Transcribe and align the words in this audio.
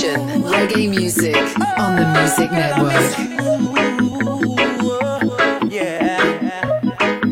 session, 0.00 0.42
reggae 0.44 0.88
music 0.88 1.36
on 1.78 1.96
the 1.96 2.06
Music 2.16 2.50
Network. 2.50 2.92
Yeah. 5.70 6.18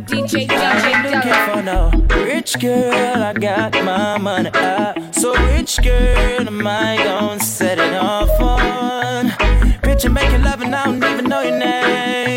DJ, 0.04 0.46
Rich 2.26 2.60
girl, 2.60 3.22
I 3.22 3.32
got 3.32 3.72
my 3.84 4.18
money 4.18 4.50
up. 4.52 5.14
So 5.14 5.34
rich 5.52 5.82
girl, 5.82 6.46
am 6.46 6.66
I 6.66 6.96
gonna 6.96 7.40
set 7.40 7.78
it 7.78 7.94
off 7.94 8.40
on? 8.40 9.30
Picture 9.82 10.10
making 10.10 10.42
love 10.42 10.60
and 10.60 10.74
I 10.74 10.84
don't 10.84 11.02
even 11.04 11.24
know 11.26 11.40
your 11.40 11.58
name. 11.58 12.27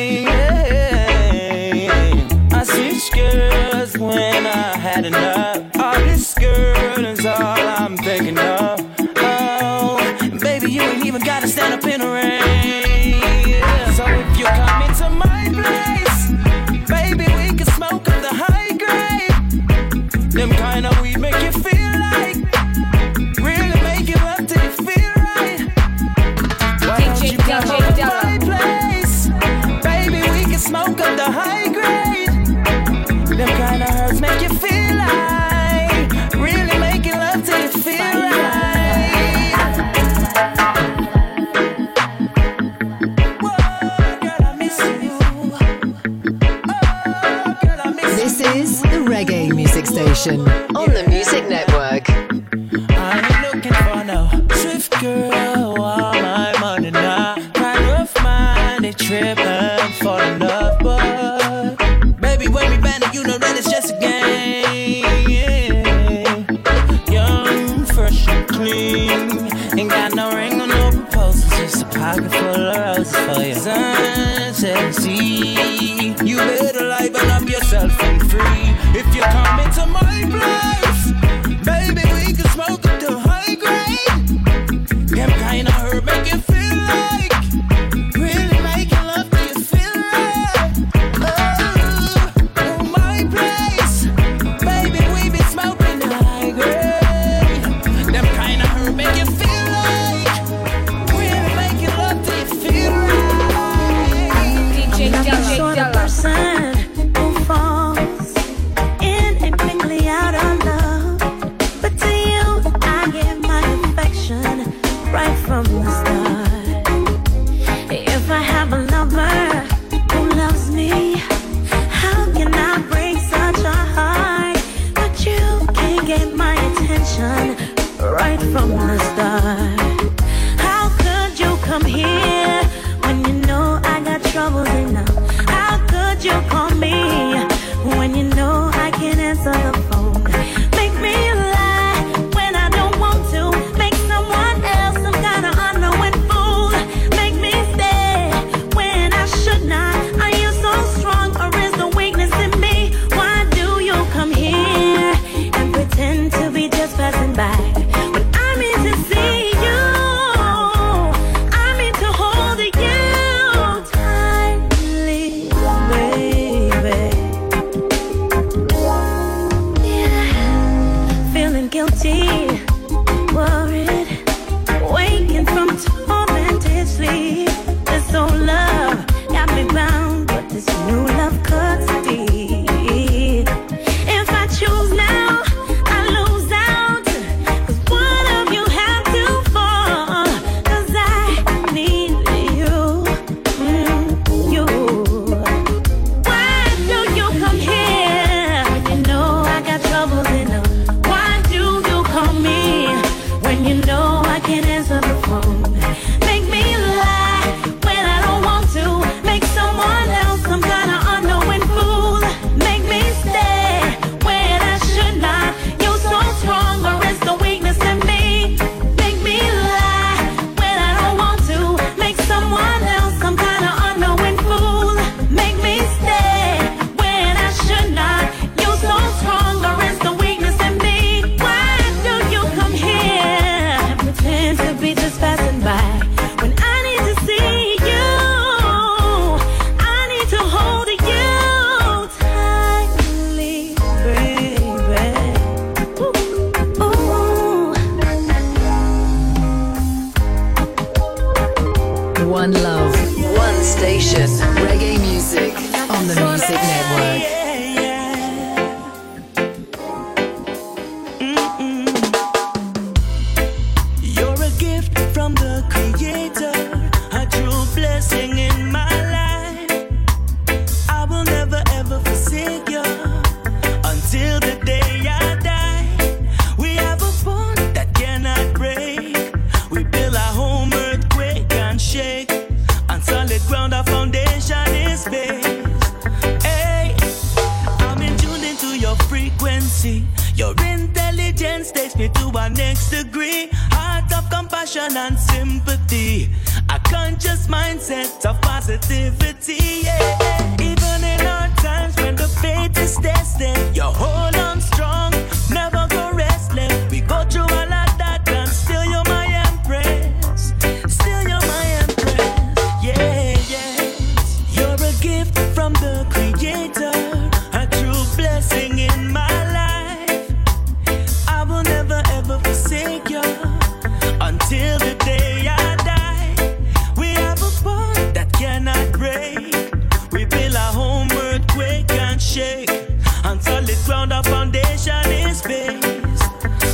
on 333.32 333.42
solid 333.42 333.78
ground. 333.86 334.12
Our 334.12 334.24
foundation 334.24 335.06
is 335.08 335.42
based. 335.42 336.24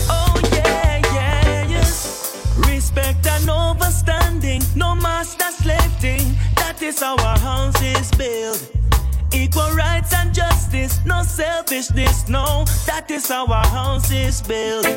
Oh 0.09 0.33
yeah, 0.51 0.97
yeah, 1.13 1.69
yes. 1.69 2.55
Respect 2.67 3.25
and 3.27 3.49
understanding. 3.49 4.61
No 4.75 4.95
master 4.95 5.51
slave 5.51 5.93
thing. 6.01 6.25
That 6.55 6.81
is 6.81 6.99
how 6.99 7.15
our 7.17 7.37
house 7.37 7.79
is 7.81 8.09
built. 8.11 8.59
Equal 9.33 9.71
rights 9.71 10.13
and 10.13 10.33
justice, 10.33 10.99
no 11.05 11.21
selfishness, 11.21 12.27
no. 12.27 12.65
That 12.87 13.11
is 13.11 13.27
how 13.29 13.45
our 13.45 13.67
house 13.67 14.11
is 14.11 14.41
built. 14.41 14.87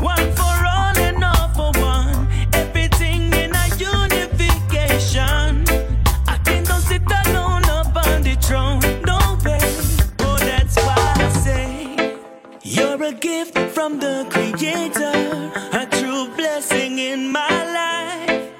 One 0.00 0.28
for 0.38 0.56
all 0.74 0.96
and 1.08 1.22
all 1.22 1.48
for 1.56 1.72
one. 1.80 2.28
Everything 2.54 3.32
in 3.34 3.52
a 3.54 3.66
unification. 3.76 5.64
I 6.34 6.36
think 6.44 6.66
sit 6.88 7.02
alone 7.26 7.64
upon 7.64 8.22
the 8.22 8.36
throne. 8.40 8.91
a 13.12 13.14
gift 13.14 13.58
from 13.74 13.98
the 13.98 14.26
Creator, 14.30 15.50
a 15.80 15.86
true 15.98 16.28
blessing 16.36 16.98
in 16.98 17.30
my 17.30 17.56
life. 17.80 18.50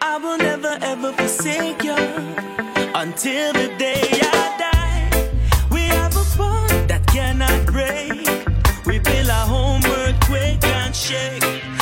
I 0.00 0.18
will 0.18 0.38
never 0.38 0.78
ever 0.82 1.12
forsake 1.12 1.82
you 1.82 2.02
until 2.94 3.52
the 3.52 3.68
day 3.78 4.02
I 4.22 4.46
die. 4.66 5.30
We 5.70 5.82
have 5.98 6.14
a 6.16 6.26
bond 6.38 6.90
that 6.90 7.06
cannot 7.08 7.66
break. 7.66 8.26
We 8.86 8.98
build 8.98 9.30
our 9.30 9.46
home, 9.46 9.82
earthquake 9.84 10.64
and 10.64 10.94
shake. 10.94 11.75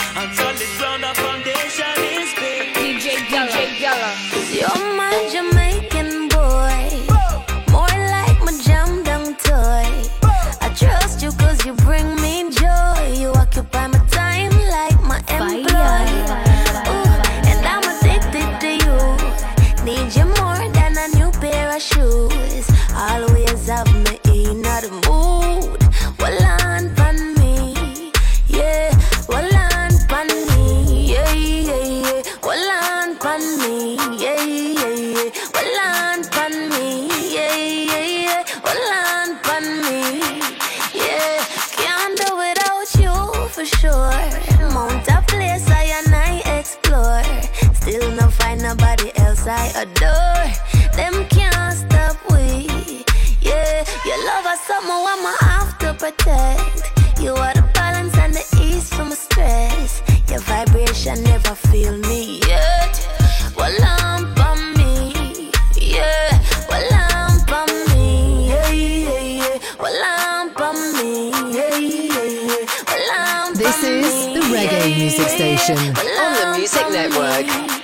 This 73.54 73.82
is 73.84 74.26
the 74.32 74.40
Reggae 74.50 74.96
Music 74.96 75.28
Station. 75.28 75.76
On 75.76 76.32
the 76.40 76.54
Music 76.56 76.88
Network. 76.90 77.83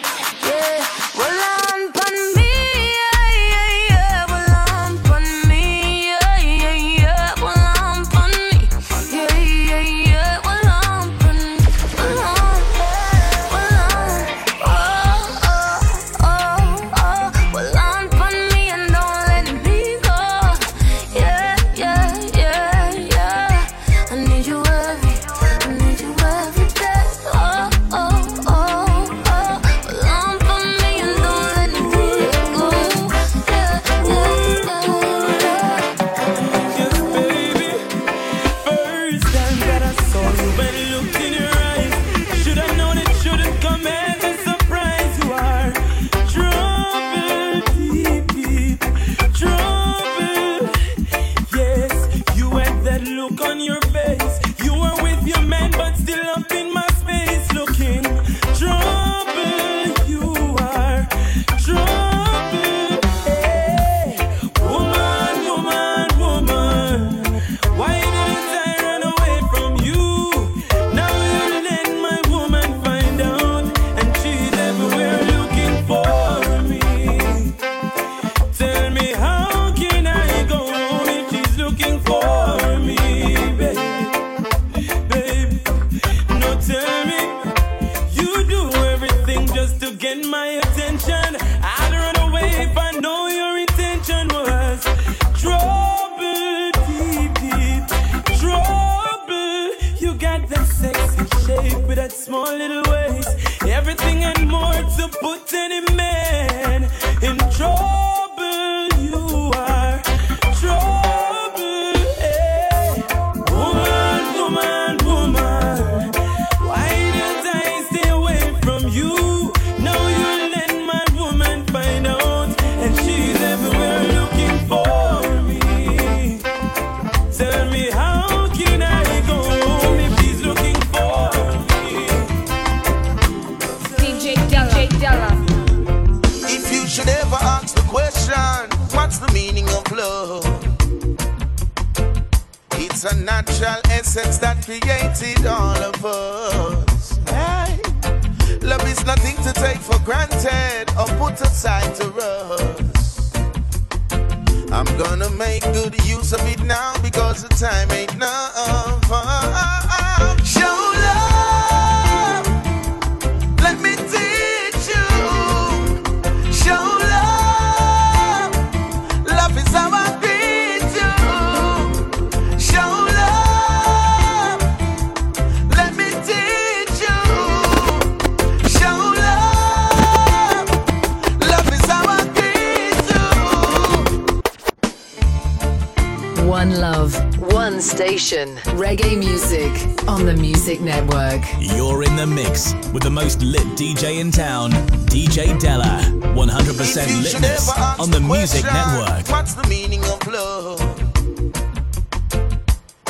Reggae 188.90 189.16
music 189.16 189.70
on 190.08 190.26
the 190.26 190.34
Music 190.34 190.80
Network. 190.80 191.42
You're 191.60 192.02
in 192.02 192.16
the 192.16 192.26
mix 192.26 192.74
with 192.92 193.04
the 193.04 193.10
most 193.10 193.40
lit 193.40 193.64
DJ 193.78 194.18
in 194.18 194.32
town, 194.32 194.72
DJ 195.06 195.56
Della. 195.60 196.02
100% 196.34 197.04
If 197.04 197.08
you 197.08 197.22
should 197.22 197.40
litness 197.40 198.00
on 198.00 198.10
the 198.10 198.18
the 198.18 198.26
Music 198.26 198.64
question, 198.64 198.98
Network. 198.98 199.28
What's 199.28 199.54
the 199.54 199.64
meaning 199.68 200.02
of 200.06 200.26
love? 200.26 200.80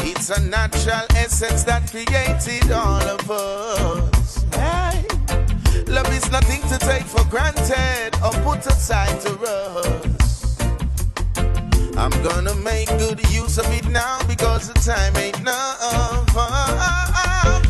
It's 0.01 0.29
a 0.29 0.41
natural 0.43 1.07
essence 1.17 1.65
that 1.65 1.91
created 1.91 2.71
all 2.71 3.01
of 3.01 3.31
us. 3.31 4.45
Hey. 4.53 5.07
Love 5.87 6.13
is 6.13 6.31
nothing 6.31 6.61
to 6.69 6.77
take 6.77 7.05
for 7.05 7.25
granted 7.31 8.15
or 8.23 8.33
put 8.45 8.67
aside 8.67 9.19
to 9.23 9.33
rust. 9.37 10.20
I'm 12.01 12.11
gonna 12.23 12.55
make 12.55 12.89
good 12.97 13.21
use 13.31 13.59
of 13.59 13.67
it 13.75 13.87
now 13.87 14.19
because 14.27 14.69
the 14.69 14.75
time 14.81 15.15
ain't 15.17 15.39
enough. 15.41 16.31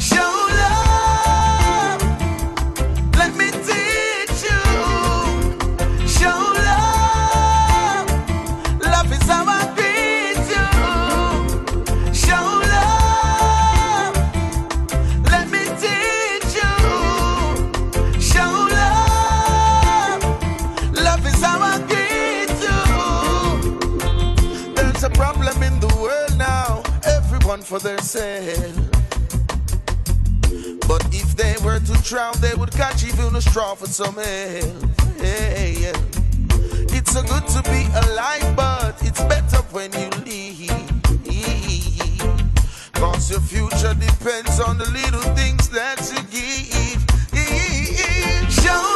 Show 0.00 0.32
love, 0.60 2.00
let 3.16 3.34
me 3.34 3.50
teach 3.50 4.44
you. 4.48 4.62
Show 6.06 6.38
love, 6.68 8.08
love 8.80 9.12
is 9.12 9.28
I 9.28 9.59
for 27.70 27.78
themselves. 27.78 28.80
But 30.88 31.06
if 31.14 31.36
they 31.36 31.54
were 31.64 31.78
to 31.78 31.92
drown, 32.02 32.34
they 32.40 32.52
would 32.56 32.72
catch 32.72 33.04
even 33.04 33.36
a 33.36 33.40
straw 33.40 33.76
for 33.76 33.86
some 33.86 34.16
help. 34.16 34.98
Hey, 35.18 35.76
yeah. 35.78 35.92
It's 36.90 37.12
so 37.12 37.22
good 37.22 37.46
to 37.46 37.62
be 37.70 37.86
alive, 38.02 38.56
but 38.56 39.00
it's 39.02 39.22
better 39.22 39.62
when 39.70 39.92
you 39.92 40.10
leave. 40.26 40.70
Cause 42.94 43.30
your 43.30 43.40
future 43.40 43.94
depends 43.94 44.58
on 44.58 44.76
the 44.76 44.90
little 44.90 45.22
things 45.36 45.68
that 45.68 46.00
you 46.10 46.22
give. 46.34 47.00
Show 48.50 48.89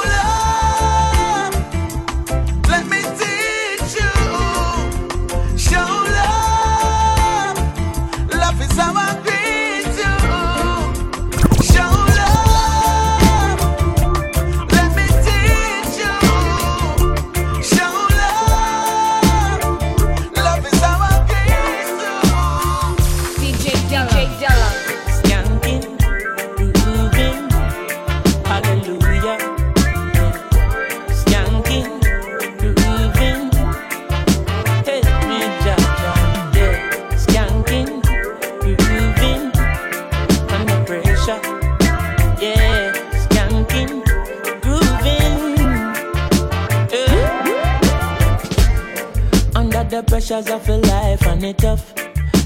pressures 50.34 50.52
of 50.52 50.68
a 50.68 50.76
life 50.88 51.26
and 51.26 51.44
it 51.44 51.58
tough. 51.58 51.94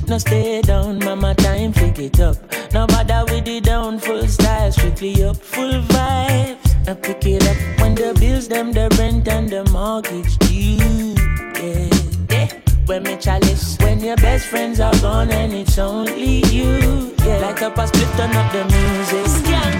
No 0.08 0.18
stay 0.18 0.60
down, 0.62 0.98
mama, 0.98 1.34
time 1.34 1.72
pick 1.72 1.98
it 1.98 2.20
up. 2.20 2.36
No 2.72 2.86
bother 2.86 3.24
with 3.32 3.44
the 3.44 3.60
down, 3.60 3.98
full 3.98 4.26
style, 4.26 4.72
strictly 4.72 5.22
up, 5.24 5.36
full 5.36 5.80
vibes. 5.82 6.88
I 6.88 6.94
pick 6.94 7.24
it 7.26 7.46
up 7.46 7.80
when 7.80 7.94
the 7.94 8.16
bills, 8.18 8.48
them, 8.48 8.72
the 8.72 8.94
rent 8.98 9.28
and 9.28 9.48
the 9.48 9.64
mortgage 9.70 10.36
due. 10.38 11.14
Yeah, 11.62 11.88
yeah. 12.30 12.48
When 12.86 13.02
me 13.02 13.16
chalice, 13.16 13.76
when 13.80 14.00
your 14.00 14.16
best 14.16 14.46
friends 14.46 14.80
are 14.80 14.98
gone 15.00 15.30
and 15.30 15.52
it's 15.52 15.78
only 15.78 16.44
you. 16.46 17.14
Yeah, 17.24 17.38
light 17.38 17.62
up 17.62 17.78
a 17.78 17.86
split, 17.86 18.08
turn 18.16 18.36
up 18.36 18.52
the 18.52 18.64
music. 18.64 19.26
Skanking 19.26 19.77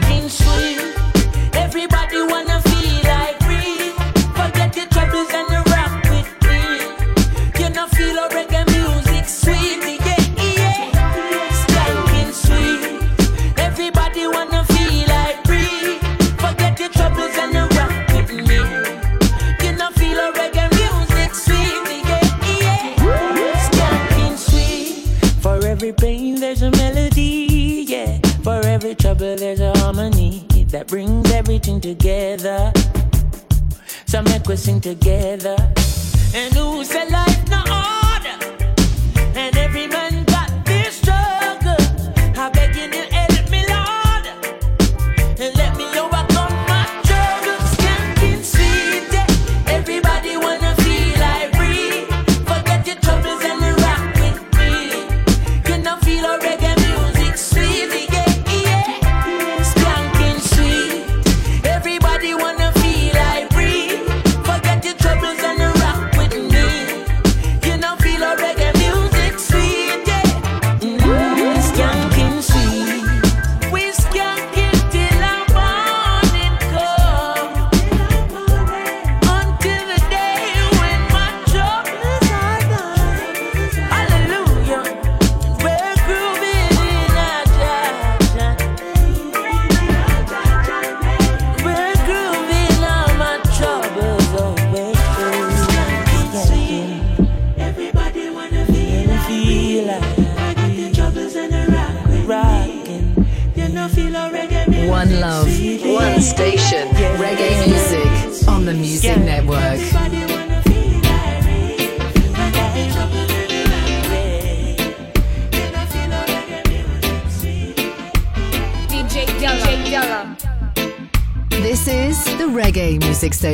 Sing 34.68 34.82
together. 34.82 35.77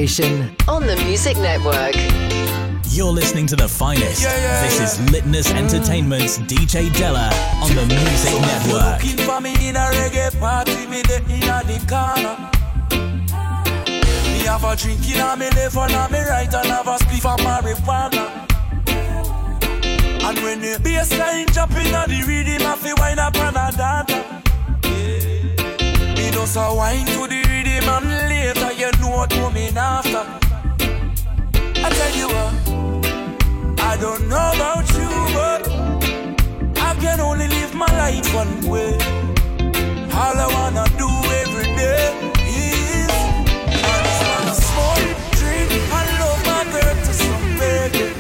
Station 0.07 0.55
on 0.69 0.87
the 0.87 0.97
Music 1.07 1.35
Network. 1.39 1.95
You're 2.91 3.11
listening 3.11 3.47
to 3.47 3.57
the 3.57 3.67
finest. 3.67 4.23
Yeah, 4.23 4.37
yeah, 4.37 4.63
this 4.63 4.79
yeah. 4.79 4.85
is 4.85 4.99
Litness 5.11 5.51
Entertainment's 5.55 6.39
DJ 6.41 6.93
Della 6.93 7.31
on 7.63 7.75
the 7.75 7.87
Music 7.87 8.33
so 8.33 8.41
Network. 8.41 9.03
Looking 9.03 9.25
for 9.25 9.41
me 9.41 9.53
in 9.67 9.77
a 9.77 9.87
reggae 9.97 10.39
party, 10.39 10.87
me 10.89 11.01
the 11.01 11.25
in 11.33 11.49
a 11.49 11.65
the 11.65 11.81
corner. 11.89 12.37
Me 14.29 14.45
have 14.45 14.65
a 14.65 14.77
drink 14.77 15.09
in 15.09 15.39
me 15.39 15.49
left 15.57 15.77
and 15.77 16.13
me 16.13 16.21
right 16.21 16.53
and 16.53 16.67
have 16.67 16.87
a 16.87 16.99
spliff 16.99 17.25
of 17.25 17.41
marijuana. 17.41 18.25
And 20.29 20.39
when 20.45 20.61
the 20.61 20.77
bassline 20.85 21.51
jump 21.55 21.73
in 21.77 21.93
the 21.93 22.25
rhythm, 22.27 22.67
I 22.67 22.77
feel 22.77 22.95
wine 22.99 23.19
up 23.19 23.37
and 23.37 23.57
a 23.57 23.73
dance. 23.75 24.13
Me 26.19 26.31
just 26.31 26.57
a 26.57 26.75
wine 26.75 27.07
to 27.07 27.27
the 27.27 27.41
rhythm 27.49 27.89
and 27.89 28.29
later 28.29 28.34
you 28.85 29.01
know 29.01 29.17
what 29.17 29.31
coming 29.31 29.77
after. 29.79 30.25
I 31.85 31.89
tell 31.99 32.15
you 32.21 32.29
what. 32.35 32.53
I 33.81 33.97
don't 33.99 34.29
know 34.29 34.51
about 34.55 34.87
you, 34.99 35.09
but 35.33 35.63
I 36.89 36.95
can 37.01 37.21
only 37.21 37.49
live 37.49 37.75
my 37.75 37.87
life 37.87 38.35
one 38.35 38.55
way. 38.69 38.93
All 40.21 40.37
I 40.45 40.49
wanna 40.57 40.85
do 40.99 41.09
every 41.41 41.69
day 41.81 42.13
is 42.45 43.09
smoke, 44.69 45.17
drink, 45.39 45.71
and 45.99 46.11
love 46.21 46.41
my 46.53 46.63
girl 46.73 46.95
to 47.07 47.13
some 47.25 47.47
reggae. 47.61 48.13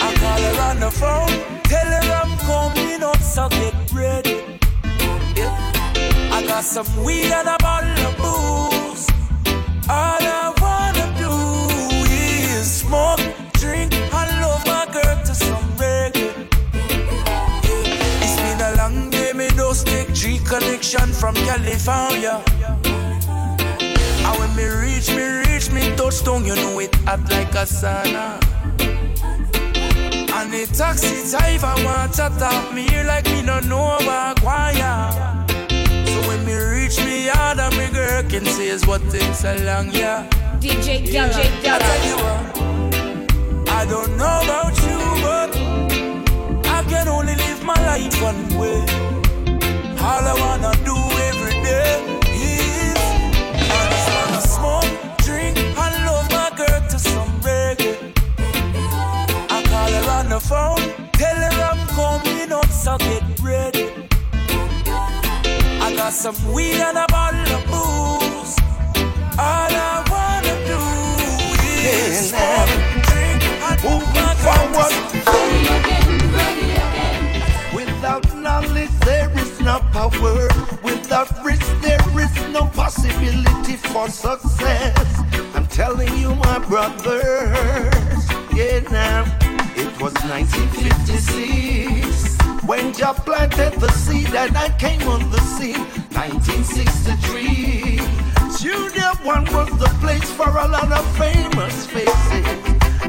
I 0.00 0.08
call 0.20 0.40
her 0.48 0.60
on 0.68 0.80
the 0.80 0.90
phone, 0.90 1.34
tell 1.64 1.90
her 1.96 2.06
I'm 2.22 2.32
coming 2.48 3.02
up, 3.02 3.20
so 3.20 3.48
get 3.50 3.74
ready. 3.92 4.36
Yeah. 5.36 6.32
I 6.32 6.42
got 6.46 6.64
some 6.64 7.04
weed 7.04 7.32
and 7.32 7.48
a 7.48 7.56
bottle 7.58 8.06
of 8.06 8.16
booze. 8.16 8.69
All 9.90 10.22
I 10.22 10.54
wanna 10.62 11.06
do 11.18 11.34
is 12.06 12.82
smoke 12.82 13.18
drink, 13.54 13.92
hello, 14.14 14.56
my 14.64 14.86
girl 14.92 15.18
to 15.26 15.34
some 15.34 15.66
big 15.76 16.14
It's 18.22 18.36
been 18.36 18.60
a 18.60 18.76
long 18.76 19.10
game, 19.10 19.38
me 19.38 19.48
no 19.56 19.72
snake, 19.72 20.14
Dre 20.14 20.38
connection 20.46 21.12
from 21.12 21.34
California. 21.34 22.40
And 23.80 24.38
when 24.38 24.54
me 24.54 24.66
reach, 24.66 25.10
me 25.10 25.24
reach, 25.42 25.72
me 25.72 25.82
touch 25.96 26.22
touchdown, 26.22 26.44
you 26.44 26.54
know 26.54 26.78
it 26.78 26.94
hot 27.06 27.28
like 27.28 27.52
a 27.54 27.66
sauna. 27.66 28.38
And 30.36 30.52
the 30.52 30.70
taxi 30.72 31.28
driver 31.28 31.74
want 31.84 32.12
to 32.14 32.30
talk 32.38 32.72
me 32.72 32.86
like 33.02 33.26
me 33.26 33.42
no 33.42 33.58
know 33.58 33.96
about 33.98 34.40
choir. 34.40 35.30
So 36.10 36.28
when 36.28 36.44
me 36.44 36.54
reach 36.54 36.98
me 36.98 37.26
yard 37.26 37.58
and 37.60 37.76
me 37.78 37.86
girl 37.90 38.22
can 38.24 38.44
say 38.44 38.68
is 38.68 38.84
what 38.86 39.00
takes 39.10 39.38
so 39.40 39.54
long, 39.64 39.90
yeah. 39.92 40.28
DJ. 40.58 41.06
DJ. 41.06 41.46
I 41.64 41.78
tell 41.78 42.02
you 42.08 42.16
what, 42.24 43.70
I 43.70 43.84
don't 43.86 44.16
know 44.16 44.40
about 44.44 44.74
you, 44.86 44.98
but 45.22 45.50
I 46.66 46.82
can 46.88 47.06
only 47.08 47.36
live 47.36 47.62
my 47.64 47.78
life 47.86 48.20
one 48.20 48.42
way. 48.58 48.80
All 50.02 50.24
I 50.32 50.34
wanna 50.44 50.72
do 50.84 50.96
every 51.28 51.56
day 51.62 51.94
is 52.26 52.98
I 53.70 53.82
just 53.94 54.08
wanna 54.16 54.42
smoke, 54.56 54.92
drink, 55.26 55.56
and 55.58 55.94
love 56.06 56.28
my 56.38 56.50
girl 56.56 56.80
to 56.92 56.98
some 56.98 57.30
reggae. 57.46 57.94
I 59.56 59.62
call 59.70 59.90
her 59.98 60.10
on 60.18 60.28
the 60.28 60.40
phone, 60.40 60.82
tell 61.12 61.36
her 61.36 61.62
I'm 61.70 61.80
coming 61.98 62.50
up, 62.50 62.66
so 62.66 62.98
get 62.98 63.22
ready. 63.40 64.09
Got 66.10 66.16
some 66.16 66.52
weed 66.52 66.74
and 66.74 66.98
a 66.98 67.06
bottle 67.06 67.54
of 67.54 67.62
booze. 67.66 68.58
All 69.38 69.70
I 69.70 70.02
wanna 70.10 70.58
do 70.66 70.82
is 71.86 72.30
smoke, 72.30 72.66
drink, 73.06 73.38
and 73.62 73.78
move 73.84 74.02
forward. 74.42 74.90
Ready 75.30 75.70
again, 75.76 76.10
ready 76.34 76.74
again. 76.82 77.22
Without 77.76 78.26
knowledge, 78.34 78.90
there 79.06 79.30
is 79.38 79.54
no 79.60 79.78
power. 79.92 80.48
Without 80.82 81.30
risk, 81.44 81.62
there 81.80 82.02
is 82.18 82.34
no 82.52 82.66
possibility 82.66 83.76
for 83.76 84.08
success. 84.08 85.22
I'm 85.54 85.68
telling 85.68 86.12
you, 86.18 86.34
my 86.34 86.58
brothers. 86.58 88.26
Yeah, 88.52 88.80
now 88.90 89.26
it 89.76 89.96
was 90.02 90.14
1956 90.26 92.29
when 92.70 92.92
Jah 92.92 93.14
planted 93.14 93.72
the 93.80 93.90
seed 93.90 94.32
and 94.32 94.56
I 94.56 94.68
came 94.78 95.02
on 95.08 95.28
the 95.32 95.40
scene. 95.40 95.82
1963. 96.14 97.98
Studio 98.48 99.08
One 99.24 99.44
was 99.46 99.70
the 99.76 99.90
place 99.98 100.30
for 100.30 100.48
a 100.48 100.68
lot 100.68 100.92
of 100.92 101.04
famous 101.18 101.86
faces. 101.88 102.46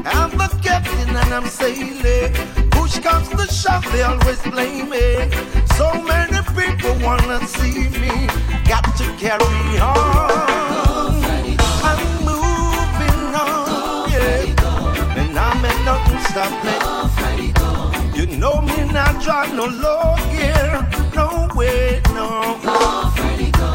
I'm 0.04 0.32
the 0.36 0.50
captain 0.64 1.14
and 1.14 1.32
I'm 1.32 1.46
sailing. 1.46 2.34
Push 2.72 2.98
comes 3.06 3.28
the 3.28 3.46
shove, 3.46 3.86
they 3.92 4.02
always 4.02 4.42
blame 4.42 4.90
me. 4.90 5.30
So 5.78 5.86
many 6.10 6.42
people 6.58 6.94
wanna 7.06 7.38
see 7.46 7.88
me. 8.02 8.26
Got 8.66 8.84
to 8.98 9.06
carry 9.22 9.78
on. 9.78 10.42
I'm 11.88 12.02
moving 12.26 13.22
on, 13.46 14.10
yeah. 14.10 15.20
And 15.20 15.38
I'm 15.38 15.64
at 15.70 15.78
nothing 15.86 16.20
stop 16.30 16.52
me. 16.64 17.11
Know 18.42 18.60
me 18.60 18.82
not 18.92 19.22
drive 19.22 19.54
no 19.54 19.66
low 19.66 20.16
gear, 20.32 20.84
no 21.14 21.48
way, 21.54 22.02
no. 22.08 22.58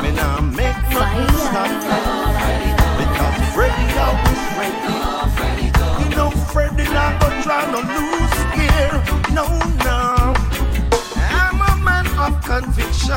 Me 0.01 0.11
not 0.11 0.43
make 0.43 0.75
nothing 0.91 1.37
stop. 1.47 1.71
Because 2.99 3.39
Freddy 3.55 3.87
always 3.95 4.43
ready. 4.59 6.03
You 6.03 6.09
know 6.17 6.31
Freddy 6.51 6.83
not 6.83 7.21
gonna 7.21 7.43
try 7.43 7.63
no 7.71 7.79
lose 7.79 8.39
gear, 8.57 8.91
no, 9.33 9.47
no 9.85 10.33
I'm 11.15 11.61
a 11.61 11.73
man 11.81 12.05
of 12.19 12.43
conviction. 12.43 13.15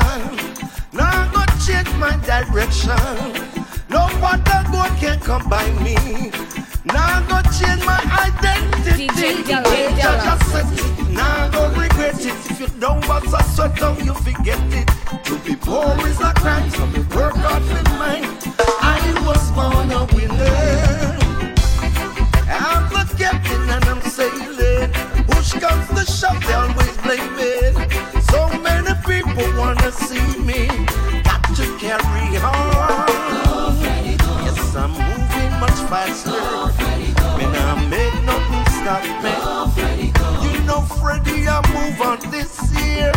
Now 0.93 1.29
go 1.33 1.43
change 1.65 1.91
my 1.99 2.15
direction. 2.25 2.95
No 3.89 4.07
matter 4.21 4.71
what 4.71 4.97
can 5.01 5.19
come 5.19 5.49
by 5.49 5.69
me. 5.83 6.31
Now 6.85 7.21
go 7.27 7.41
change 7.51 7.85
my 7.85 8.01
identity. 8.25 9.07
DJ 9.07 9.45
Just 9.45 10.51
set. 10.51 11.09
Now 11.11 11.47
go 11.49 11.69
regret 11.79 12.19
it. 12.25 12.33
If 12.49 12.59
you 12.59 12.67
don't 12.79 13.07
want 13.07 13.25
to 13.25 13.43
sweat 13.53 13.81
on, 13.83 14.03
you 14.03 14.13
forget 14.15 14.59
it. 14.73 14.87
To 15.25 15.37
be 15.45 15.55
poor 15.55 15.95
is 16.07 16.19
a 16.19 16.33
crime, 16.33 16.69
so 16.71 16.87
me 16.87 16.99
work 17.15 17.37
out 17.37 17.61
with 17.61 17.89
mine. 17.99 18.25
I 18.81 18.97
was 19.27 19.51
born 19.51 19.91
a 19.91 20.05
winner. 20.15 21.17
I'm 22.49 22.89
the 22.89 23.05
captain 23.17 23.69
and 23.69 23.85
I'm 23.85 24.01
sailing. 24.01 24.91
Push 25.27 25.53
comes 25.61 25.87
the 25.89 26.03
shove, 26.05 26.41
they 26.47 26.53
always 26.53 26.97
blame 26.97 27.37
it 27.37 27.73
So 28.29 28.49
many 28.59 28.93
people 29.05 29.45
wanna 29.59 29.91
see 29.91 30.39
me. 30.39 30.67
Got 31.23 31.43
to 31.55 31.77
carry 31.77 32.37
on. 32.37 33.07
Yes, 34.45 34.75
I'm 34.75 34.91
moving 34.91 35.59
much 35.59 35.79
faster. 35.89 36.60
Stop 38.81 39.03
me. 39.23 39.29
You 40.49 40.57
know, 40.65 40.81
Freddy, 40.81 41.47
I 41.47 41.61
move 41.73 42.01
on 42.01 42.17
this 42.31 42.51
year. 42.81 43.11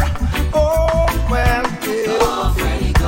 Oh, 0.53 1.07
well, 1.31 1.65
yeah. 1.83 2.53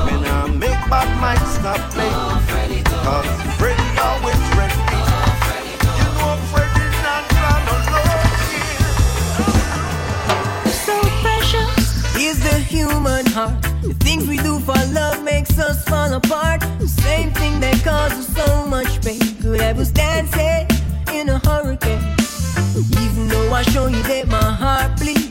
When 0.07 0.25
I 0.25 0.49
make 0.49 0.81
bad 0.91 1.09
mind 1.21 1.45
stop 1.57 1.81
me. 1.97 2.09
Cause 3.05 3.31
Freddy 3.59 3.89
always 4.09 4.43
ready. 4.57 4.81
You 6.01 6.09
know, 6.17 6.33
Freddy 6.51 6.87
not 7.07 7.25
gonna 7.37 8.03
So 10.85 10.97
precious 11.25 11.85
is 12.17 12.37
the 12.43 12.59
human 12.59 13.27
heart. 13.27 13.61
The 13.83 13.95
things 14.01 14.27
we 14.27 14.39
do 14.39 14.59
for 14.61 14.81
love 14.93 15.23
makes 15.23 15.59
us 15.59 15.85
fall 15.85 16.13
apart. 16.15 16.61
The 16.79 16.89
same 16.89 17.33
thing 17.33 17.61
that 17.61 17.77
causes 17.85 18.27
so 18.35 18.56
I 23.57 23.63
show 23.63 23.87
you 23.87 24.03
that 24.03 24.29
my 24.29 24.37
heart 24.37 24.99
bleeds, 25.01 25.26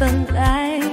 another 0.00 0.32
lie. 0.32 0.83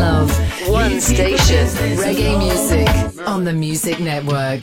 Love, 0.00 0.30
one 0.68 1.00
station. 1.00 1.66
Reggae 2.00 2.38
music 2.38 2.88
on 3.28 3.44
the 3.44 3.52
Music 3.52 4.00
Network. 4.00 4.62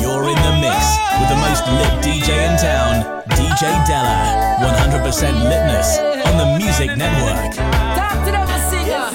You're 0.00 0.26
in 0.32 0.38
the 0.46 0.54
mix 0.64 0.82
with 1.18 1.28
the 1.32 1.38
most 1.44 1.62
lit 1.78 1.94
DJ 2.04 2.28
in 2.48 2.54
town, 2.68 2.94
DJ 3.36 3.62
Della. 3.88 4.18
100% 4.62 5.34
litness 5.50 5.88
on 6.28 6.34
the 6.40 6.48
Music 6.62 6.90
Network. 6.96 7.52
Talk 7.98 8.16
to 8.24 8.30
them, 8.36 8.48
singer. 8.70 9.08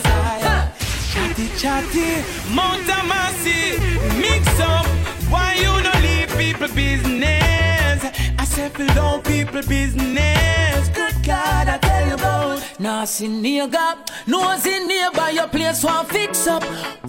Chatty 1.11 1.47
chatty, 1.61 2.09
Mount 2.57 2.87
Amasi, 2.99 3.61
mix 4.21 4.43
up. 4.59 4.85
Why 5.31 5.47
you 5.63 5.73
no 5.87 5.93
leave 6.05 6.29
people 6.37 6.69
business? 6.75 7.99
I 8.41 8.45
said, 8.45 8.71
don't 8.95 9.23
people 9.23 9.63
business. 9.63 10.37
God, 11.37 11.67
I 11.67 11.77
tell 11.77 12.07
you 12.07 12.15
about. 12.15 12.79
Nah, 12.79 13.05
see 13.05 13.27
nigga, 13.27 13.87
no 14.25 14.39
see 14.57 14.79
nearby 14.87 15.29
your 15.39 15.47
place 15.47 15.83
want 15.83 16.09
fix 16.09 16.47
up. 16.47 16.63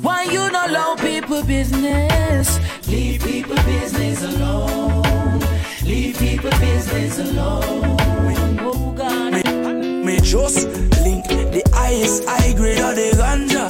Why 0.04 0.24
you 0.24 0.42
not 0.50 0.68
allow 0.68 0.96
people 0.96 1.42
business? 1.42 2.46
Leave 2.88 3.22
people 3.22 3.56
business 3.72 4.18
alone. 4.30 5.40
Leave 5.90 6.18
people 6.18 6.50
business 6.66 7.18
alone. 7.18 7.96
Oh 8.60 8.92
God. 9.00 9.32
Me 10.06 10.16
just 10.20 10.68
link 11.04 11.24
the 11.56 11.62
highest 11.72 12.24
high 12.28 12.52
grade 12.52 12.80
of 12.88 12.94
the 12.96 13.08
ganja 13.20 13.66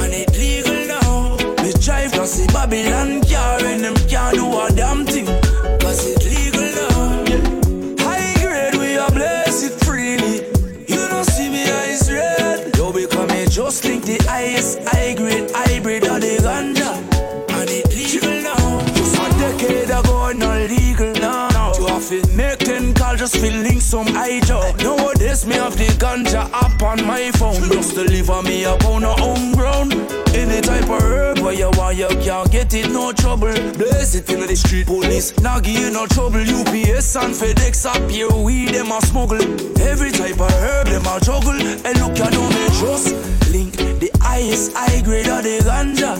And 0.00 0.12
legal 0.40 0.80
now 0.92 1.36
Me 1.62 1.72
drive 1.84 2.12
cause 2.12 2.36
the 2.38 2.46
Babylon 2.52 3.22
car 3.30 3.60
And 3.70 3.84
them 3.84 3.96
can't 4.08 4.36
do 4.36 4.46
a 4.60 4.64
damn 4.72 5.04
thing 5.04 5.26
ganja 26.16 26.50
app 26.52 26.82
on 26.82 27.06
my 27.06 27.30
phone. 27.32 27.62
Just 27.70 27.94
deliver 27.94 28.42
me 28.42 28.64
a 28.64 28.76
pound 28.78 29.04
of 29.04 29.18
home 29.18 29.52
ground 29.52 29.92
Any 30.34 30.60
type 30.60 30.88
of 30.88 31.02
herb 31.02 31.38
where 31.40 31.52
you 31.52 31.70
want 31.74 31.96
you 31.96 32.08
can't 32.08 32.50
get 32.50 32.72
it 32.74 32.90
no 32.90 33.12
trouble. 33.12 33.52
Blaze 33.74 34.14
it 34.14 34.30
in 34.30 34.40
the 34.40 34.56
street 34.56 34.86
police 34.86 35.38
Now 35.40 35.60
give 35.60 35.78
you 35.78 35.90
no 35.90 36.06
trouble. 36.06 36.40
UPS 36.40 37.16
and 37.16 37.34
FedEx 37.34 37.86
up 37.86 38.10
here 38.10 38.30
weed 38.30 38.70
them 38.70 38.92
a 38.92 39.00
smuggle. 39.02 39.42
Every 39.80 40.10
type 40.10 40.40
of 40.40 40.52
herb 40.52 40.86
them 40.86 41.06
a 41.06 41.20
juggle. 41.20 41.60
And 41.84 41.98
look 42.00 42.18
you 42.18 42.30
don't 42.30 42.50
me 42.54 42.66
just 42.80 43.12
link 43.52 43.76
the 43.76 44.10
highest 44.20 44.72
high 44.74 45.02
grade 45.02 45.28
of 45.28 45.42
the 45.42 45.58
ganja. 45.58 46.16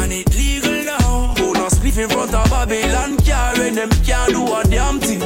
And 0.00 0.12
it 0.12 0.34
legal 0.34 0.84
now. 0.84 1.34
Put 1.34 1.58
a 1.58 1.68
spliff 1.74 1.98
in 1.98 2.08
front 2.08 2.34
of 2.34 2.50
Babylon 2.50 3.16
car 3.18 3.60
And 3.60 3.76
them 3.76 3.90
can't 4.04 4.32
do 4.32 4.44
a 4.54 4.62
damn 4.64 5.00
thing. 5.00 5.20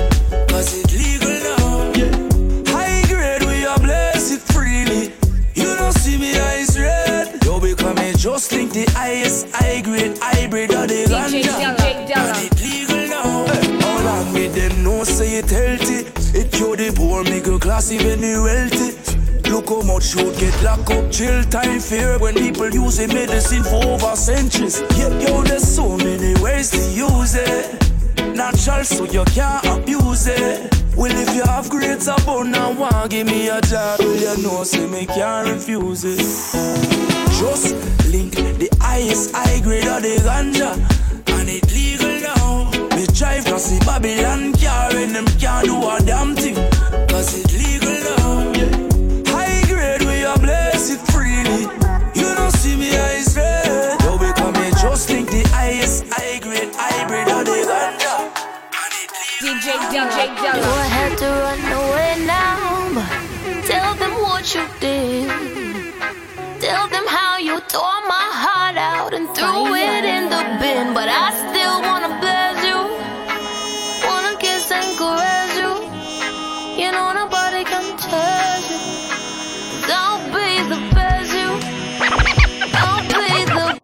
Cause 0.48 0.74
it 0.74 0.92
legal 0.92 1.30
now 1.30 1.59
don't 5.90 6.02
see 6.02 6.18
me 6.18 6.38
eyes 6.38 6.78
red 6.78 7.44
Yo 7.44 7.58
because 7.58 7.96
me 7.96 8.12
just 8.16 8.50
think 8.50 8.72
the 8.72 8.84
highest 8.92 9.48
high 9.54 9.80
grade 9.80 10.16
hybrid 10.20 10.70
of 10.72 10.88
the 10.88 11.04
ganja. 11.04 11.74
And 12.14 12.36
it 12.46 12.60
legal 12.62 13.08
now 13.08 13.46
How 13.80 14.04
long 14.04 14.32
me 14.32 14.48
them 14.48 14.84
know 14.84 15.04
say 15.04 15.38
it 15.38 15.50
healthy 15.50 16.06
It 16.38 16.52
cure 16.52 16.76
the 16.76 16.92
poor 16.94 17.24
middle 17.24 17.58
class 17.58 17.90
even 17.90 18.20
the 18.20 18.40
wealthy 18.40 19.50
Look 19.50 19.68
how 19.68 19.82
much 19.82 20.14
youth 20.14 20.38
get 20.38 20.62
locked 20.62 20.92
up, 20.92 21.10
chill 21.10 21.42
time 21.44 21.80
fear 21.80 22.18
when 22.20 22.34
people 22.34 22.66
use 22.66 23.00
using 23.00 23.08
medicine 23.08 23.64
for 23.64 23.84
over 23.84 24.14
centuries. 24.14 24.80
Yeah, 24.96 25.08
yo, 25.18 25.42
there's 25.42 25.66
so 25.66 25.96
many 25.96 26.40
ways 26.40 26.70
to 26.70 26.78
use 26.92 27.34
it. 27.34 28.36
Natural, 28.36 28.84
so 28.84 29.04
you 29.06 29.24
can't 29.24 29.66
abuse 29.66 30.28
it. 30.28 30.79
Well, 31.00 31.16
if 31.16 31.34
you 31.34 31.42
have 31.44 31.70
great 31.70 32.06
abundance, 32.06 32.78
want 32.78 33.10
give 33.10 33.26
me 33.26 33.48
a 33.48 33.58
job, 33.62 34.00
well 34.00 34.16
you 34.16 34.42
know, 34.42 34.64
say 34.64 34.86
me 34.86 35.06
can't 35.06 35.48
refuse 35.48 36.04
it. 36.04 36.18
Just 37.38 37.72
link 38.12 38.34
the 38.34 38.68
highest 38.82 39.34
high 39.34 39.60
grade 39.60 39.86
of 39.86 40.02
the 40.02 40.16
ganja, 40.16 40.76
and 41.38 41.48
it 41.48 41.72
legal 41.72 42.20
now. 42.20 42.70
Me 42.94 43.06
drive 43.14 43.46
cause 43.46 43.70
the 43.70 43.82
Babylon 43.86 44.52
car 44.52 44.94
and 44.94 45.16
them 45.16 45.24
can't 45.40 45.64
do 45.64 45.88
a 45.88 45.98
damn 46.04 46.36
thing, 46.36 46.56
DJ 59.70 59.92
Della, 59.92 60.56
You 60.56 60.62
Della. 60.62 60.82
had 60.98 61.18
to 61.18 61.26
run 61.26 61.60
away 61.80 62.26
now, 62.26 62.90
but 62.92 63.06
tell 63.70 63.94
them 63.94 64.12
what 64.20 64.52
you 64.52 64.64
did. 64.80 65.28
Tell 66.60 66.88
them 66.88 67.06
how 67.06 67.38
you 67.38 67.60
tore 67.68 68.02
my 68.08 68.28
heart 68.42 68.76
out 68.76 69.14
and 69.14 69.28
threw 69.36 69.74
it 69.76 70.04
in 70.04 70.28
the 70.28 70.42
bin. 70.60 70.92
But 70.92 71.08
I 71.08 71.30
still 71.46 71.76
wanna 71.86 72.18
bless 72.18 72.56
you, 72.66 72.80
wanna 74.08 74.34
kiss 74.42 74.72
and 74.72 74.90
caress 74.98 75.52
you. 75.62 75.72
You 76.82 76.90
know 76.90 77.12
nobody 77.12 77.62
can 77.62 77.86
touch 77.96 78.66
you. 78.72 78.80
Don't 79.86 80.24
be 80.34 80.48
the 80.72 80.80
best 80.96 81.30
you. 81.40 81.50
Don't 82.74 83.06
be 83.22 83.44
the 83.54 83.80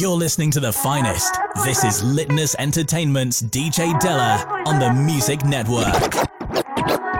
You're 0.00 0.16
listening 0.16 0.50
to 0.52 0.60
the 0.60 0.72
finest. 0.72 1.34
This 1.64 1.84
is 1.84 2.02
Litness 2.02 2.54
Entertainment's 2.58 3.42
DJ 3.42 3.98
Della 4.00 4.62
on 4.64 4.78
the 4.78 4.92
Music 4.92 5.44
Network. 5.44 6.29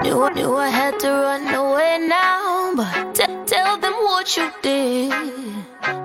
You, 0.03 0.57
I 0.57 0.69
had 0.69 0.99
to 1.01 1.11
run 1.11 1.55
away 1.55 1.99
now, 2.09 2.75
but 2.75 3.15
t- 3.15 3.27
tell 3.45 3.77
them 3.77 3.93
what 3.93 4.35
you 4.35 4.51
did. 4.63 5.13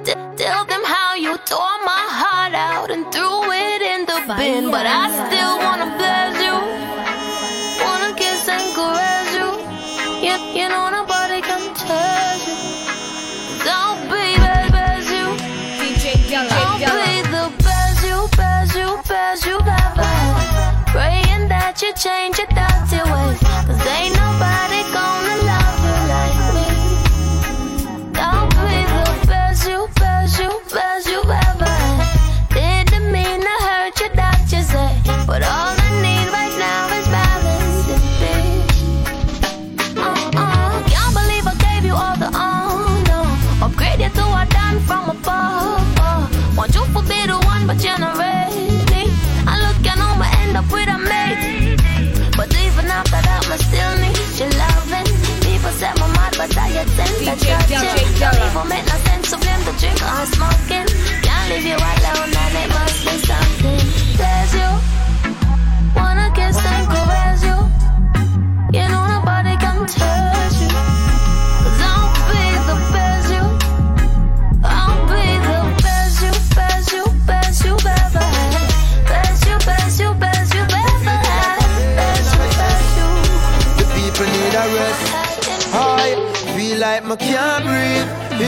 T- 0.03 0.13
tell 0.35 0.65
them 0.65 0.83
how 0.83 1.15
you 1.15 1.37
tore 1.45 1.79
my 1.91 2.05
heart 2.19 2.53
out 2.53 2.91
and 2.91 3.09
threw 3.13 3.51
it 3.51 3.81
in 3.81 4.05
the 4.05 4.19
bin. 4.35 4.69
But 4.69 4.85
I 4.85 5.07
still 5.23 5.55
wanna 5.63 5.89
bless 5.95 6.35
you, 6.43 6.55
wanna 7.85 8.11
kiss 8.19 8.43
and 8.49 8.67
caress 8.75 9.29
you. 9.39 9.49
You, 10.27 10.35
you 10.59 10.67
know 10.67 10.89
nobody 10.89 11.39
can 11.41 11.63
touch 11.73 12.43
you. 12.47 12.57
Don't 13.63 14.01
be 14.11 14.25
bad, 14.43 14.71
best 14.75 15.07
you. 15.07 15.27
DJ 15.79 16.05
Don't 16.51 16.79
be 16.99 17.13
the 17.31 17.47
best 17.63 18.03
you, 18.03 18.19
best 18.35 18.75
you, 18.75 18.89
best 19.07 19.45
you 19.45 19.55
ever. 19.55 20.11
Praying 20.91 21.47
that 21.47 21.81
you 21.81 21.93
change 21.93 22.37
your 22.39 22.54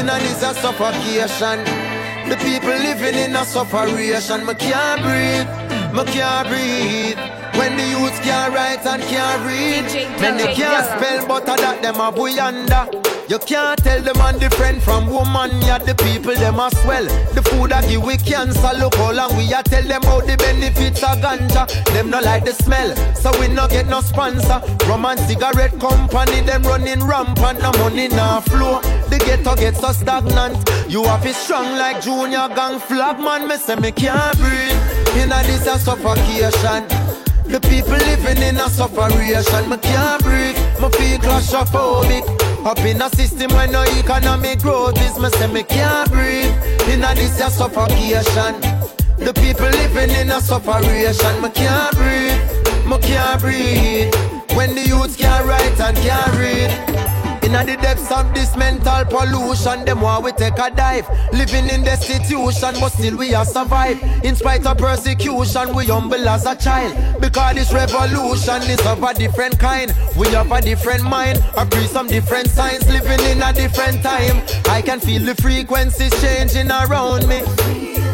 breathe. 0.04 0.10
In 0.10 0.44
a 0.44 0.54
suffocation. 0.54 1.64
The 2.30 2.36
people 2.38 2.70
living 2.70 3.16
in 3.16 3.36
a 3.36 3.46
suffocation. 3.46 4.46
Me 4.46 4.54
can't 4.56 5.02
breathe. 5.02 5.48
Me 5.94 6.04
can't 6.12 6.48
breathe. 6.48 7.18
When 7.58 7.76
the 7.76 7.84
youths 7.84 8.20
can't 8.20 8.54
write 8.54 8.86
and 8.86 9.02
can't 9.04 9.42
read, 9.48 9.90
then 10.20 10.38
they 10.38 10.54
can't 10.54 10.86
spell, 10.86 11.26
but 11.28 11.50
I 11.50 11.56
that 11.58 11.82
them 11.82 12.00
a 12.00 12.12
boy 12.12 12.38
under. 12.38 12.86
You 13.28 13.40
can't 13.40 13.84
tell 13.84 14.00
the 14.00 14.14
man 14.14 14.38
different 14.38 14.84
from 14.84 15.08
woman, 15.08 15.50
yeah, 15.64 15.80
the 15.80 15.96
people 15.96 16.36
them 16.36 16.60
a 16.60 16.70
swell. 16.70 17.06
The 17.34 17.42
food 17.42 17.74
I 17.74 17.82
give 17.90 18.04
we 18.04 18.18
cancer, 18.18 18.72
look 18.78 18.94
how 18.94 19.12
long 19.12 19.36
we 19.36 19.52
a 19.52 19.64
tell 19.64 19.82
them 19.82 20.04
about 20.04 20.28
the 20.28 20.38
benefits 20.38 21.02
of 21.02 21.18
ganja. 21.18 21.66
Them 21.94 22.12
not 22.12 22.24
like 22.24 22.46
the 22.46 22.54
smell, 22.54 22.96
so 23.16 23.32
we 23.40 23.48
no 23.48 23.68
get 23.68 23.88
no 23.88 24.02
sponsor. 24.02 24.62
Rum 24.86 25.06
and 25.06 25.20
cigarette 25.22 25.80
company, 25.80 26.42
them 26.42 26.62
running 26.62 27.04
rampant, 27.04 27.60
no 27.60 27.72
money 27.82 28.08
no 28.08 28.40
flow. 28.46 28.82
The 29.10 29.20
ghetto 29.20 29.56
get 29.56 29.76
so 29.76 29.92
stagnant. 29.92 30.58
You 30.90 31.04
have 31.04 31.26
it 31.26 31.36
strong 31.36 31.78
like 31.78 32.02
junior 32.02 32.48
gang 32.56 32.80
flag 32.80 33.20
man. 33.20 33.48
Me 33.48 33.56
say 33.58 33.76
me 33.76 33.92
can't 33.92 34.38
breathe. 34.38 34.78
Inna 35.16 35.42
this 35.44 35.68
a 35.68 35.80
suffocation. 35.80 36.84
The 37.48 37.60
people 37.62 37.96
living 37.96 38.44
in 38.44 38.58
a 38.58 38.70
sufferation. 38.70 39.70
Me 39.70 39.78
can't 39.78 40.22
breathe. 40.24 40.58
Me 40.82 40.90
feel 41.00 41.18
claustrophobic. 41.20 42.26
Up 42.66 42.80
in 42.80 43.02
a 43.02 43.10
system 43.16 43.50
where 43.56 43.68
no 43.68 43.84
economic 43.84 44.60
growth 44.60 45.00
is. 45.02 45.18
Me 45.18 45.30
say 45.30 45.48
me 45.48 45.64
can't 45.64 46.12
breathe. 46.12 46.52
Inna 46.90 47.16
this 47.16 47.40
a 47.40 47.50
suffocation. 47.50 48.60
The 49.18 49.34
people 49.34 49.70
living 49.70 50.12
in 50.20 50.32
a 50.32 50.42
sufferation. 50.42 51.42
Me 51.42 51.50
can't 51.50 51.96
breathe. 51.96 52.40
Me 52.86 52.98
can't 53.00 53.40
breathe. 53.40 54.14
When 54.56 54.76
the 54.76 54.82
youths 54.82 55.16
can't 55.16 55.46
write 55.46 55.80
and 55.80 55.96
can't 55.98 56.34
read. 56.36 57.07
In 57.48 57.54
the 57.54 57.78
depths 57.78 58.12
of 58.12 58.34
this 58.34 58.58
mental 58.58 59.06
pollution, 59.06 59.86
them 59.86 60.02
want 60.02 60.26
we 60.26 60.34
take 60.34 60.60
a 60.60 60.70
dive. 60.70 61.08
Living 61.32 61.70
in 61.70 61.82
destitution, 61.82 62.76
but 62.82 62.90
still 62.90 63.16
we 63.16 63.34
are 63.34 63.46
survive. 63.46 64.04
In 64.26 64.36
spite 64.36 64.66
of 64.66 64.78
persecution, 64.78 65.74
we 65.74 65.86
humble 65.86 66.28
as 66.28 66.46
a 66.46 66.58
child. 66.58 67.22
Because 67.22 67.56
this 67.56 67.72
revolution 67.72 68.64
is 68.64 68.86
of 68.86 69.02
a 69.02 69.14
different 69.14 69.58
kind. 69.60 69.96
We 70.18 70.28
have 70.32 70.52
a 70.52 70.60
different 70.60 71.04
mind, 71.04 71.42
agree 71.56 71.88
some 71.88 72.08
different 72.08 72.50
signs. 72.50 72.86
Living 72.90 73.26
in 73.32 73.42
a 73.42 73.54
different 73.54 74.04
time. 74.04 74.44
I 74.66 74.82
can 74.82 75.00
feel 75.00 75.24
the 75.24 75.36
frequencies 75.36 76.12
changing 76.22 76.70
around 76.70 77.30
me. 77.30 77.44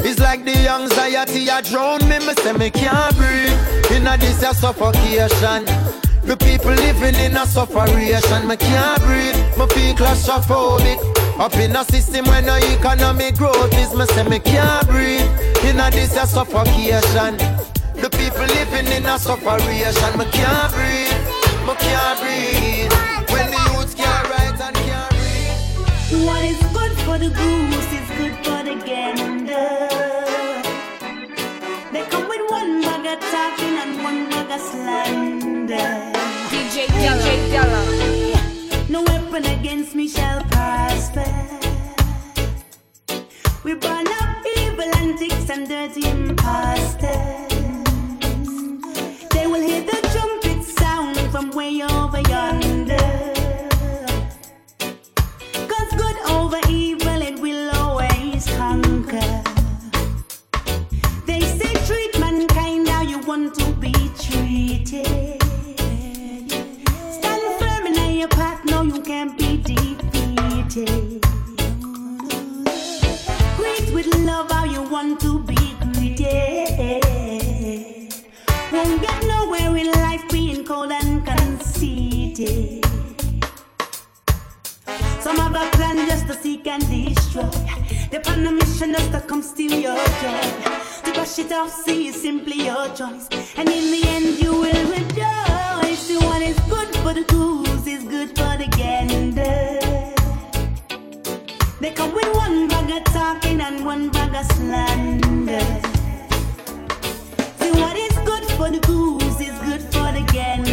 It's 0.06 0.19
like 0.19 0.46
the 0.46 0.69
anxiety 0.69 1.48
a 1.48 1.60
drown 1.63 2.08
me. 2.08 2.19
Me 2.19 2.36
say 2.36 2.54
me 2.54 2.69
can't 2.69 3.17
breathe. 3.17 3.98
In 3.98 4.06
a 4.06 4.15
this 4.15 4.43
a 4.43 4.54
suffocation. 4.54 5.92
The 6.25 6.38
people 6.38 6.71
living 6.71 7.15
in 7.15 7.36
a 7.36 7.45
sufferation, 7.45 8.47
me 8.47 8.55
can't 8.55 9.01
breathe, 9.03 9.36
me 9.57 9.67
feel 9.75 9.93
claustrophobic. 9.93 10.97
Up 11.38 11.53
in 11.55 11.75
a 11.75 11.83
system 11.83 12.25
where 12.25 12.41
no 12.41 12.55
economic 12.55 13.36
growth 13.36 13.73
is, 13.77 13.93
me 13.93 14.05
say 14.05 14.23
me 14.23 14.39
can't 14.39 14.88
breathe. 14.88 15.27
In 15.65 15.79
a 15.79 15.91
this 15.91 16.15
a 16.15 16.25
suffocation. 16.25 17.36
The 17.95 18.09
people 18.09 18.47
living 18.55 18.88
in 18.88 19.05
a 19.05 19.19
sufferation, 19.19 20.17
me 20.17 20.25
can't 20.31 20.71
breathe, 20.71 21.19
me 21.67 21.73
can't 21.75 22.19
breathe. 22.21 22.91
When 23.31 23.51
the 23.51 23.59
youths 23.73 23.93
can't 23.93 24.29
write 24.29 24.62
and 24.62 24.75
can't 24.75 25.12
read. 25.12 26.25
What 26.25 26.43
is 26.45 26.59
good 26.71 26.91
for 27.03 27.17
the 27.17 27.29
goose 27.29 27.93
is 27.99 28.07
good 28.17 28.36
for 28.45 28.63
the 28.63 28.75
gander. 28.86 29.92
No 37.53 39.03
weapon 39.03 39.45
against 39.45 39.93
me 39.93 40.07
shall 40.07 40.41
prosper. 40.45 41.23
We 43.63 43.75
burn 43.75 44.07
up 44.07 44.43
evil 44.57 44.91
and 44.95 45.19
dirty. 45.19 46.01
Some 85.23 85.38
have 85.38 85.55
a 85.55 85.69
plan 85.77 85.95
just 86.05 86.27
to 86.27 86.33
seek 86.33 86.67
and 86.67 86.83
destroy. 86.89 87.49
They're 88.12 88.21
on 88.27 88.45
a 88.45 88.51
mission 88.51 88.91
just 88.91 89.09
to 89.13 89.21
come 89.21 89.41
steal 89.41 89.71
your 89.71 89.95
joy. 89.95 90.41
To 91.05 91.13
brush 91.13 91.39
it 91.39 91.49
off, 91.53 91.71
see 91.71 92.07
is 92.07 92.21
simply 92.21 92.65
your 92.65 92.89
choice. 92.89 93.29
And 93.55 93.69
in 93.69 93.86
the 93.93 94.01
end, 94.05 94.41
you 94.43 94.51
will 94.51 94.86
rejoice. 94.91 96.07
The 96.09 96.17
one 96.25 96.41
is 96.41 96.59
good 96.67 96.93
for 96.97 97.13
the 97.13 97.23
goose 97.29 97.88
is 97.88 98.03
good 98.03 98.38
for 98.38 98.57
the 98.57 98.67
gander. 98.75 99.79
They 101.79 101.91
come 101.91 102.13
with 102.13 102.36
one 102.36 102.67
bag 102.67 102.91
of 102.91 103.03
talking 103.13 103.62
and 103.62 103.86
one 103.86 104.09
bag 104.09 104.36
of 104.36 104.45
slander. 104.57 105.63
See 107.62 107.71
what 107.79 107.95
is 107.95 108.17
good 108.29 108.43
for 108.58 108.69
the 108.69 108.81
goose 108.85 109.39
is 109.39 109.58
good 109.69 109.83
for 109.93 110.12
the 110.12 110.29
gander. 110.33 110.73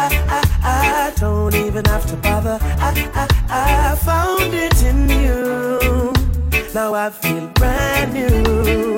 Don't 1.21 1.53
even 1.53 1.85
have 1.85 2.03
to 2.07 2.15
bother. 2.15 2.57
I, 2.79 2.89
I, 3.13 3.91
I 3.91 3.95
found 3.95 4.55
it 4.55 4.81
in 4.81 5.07
you. 5.07 6.11
Now 6.73 6.95
I 6.95 7.11
feel 7.11 7.45
brand 7.49 8.13
new. 8.13 8.97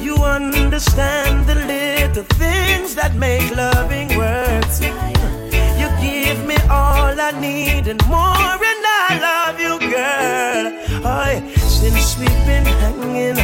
You 0.00 0.14
understand 0.14 1.48
the 1.48 1.56
little 1.56 2.22
things 2.38 2.94
that 2.94 3.16
make 3.16 3.50
loving 3.56 4.16
worth. 4.16 4.80
You 4.80 5.88
give 6.00 6.46
me 6.46 6.54
all 6.70 7.18
I 7.20 7.32
need 7.40 7.88
and 7.88 8.00
more, 8.06 8.58
and 8.70 8.82
I 9.02 9.18
love 9.28 9.58
you, 9.58 9.74
girl. 9.90 10.64
Oh, 11.04 11.52
since 11.58 12.16
we've 12.16 12.46
been 12.46 12.64
hanging, 12.64 13.34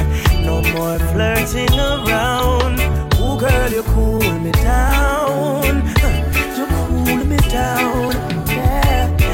no 0.47 0.63
more 0.77 1.01
flirting 1.11 1.77
around. 1.77 2.79
Ooh, 3.19 3.37
girl, 3.37 3.71
you 3.73 3.83
cool 3.83 4.23
me 4.39 4.53
down. 4.53 6.02
Down. 7.53 8.17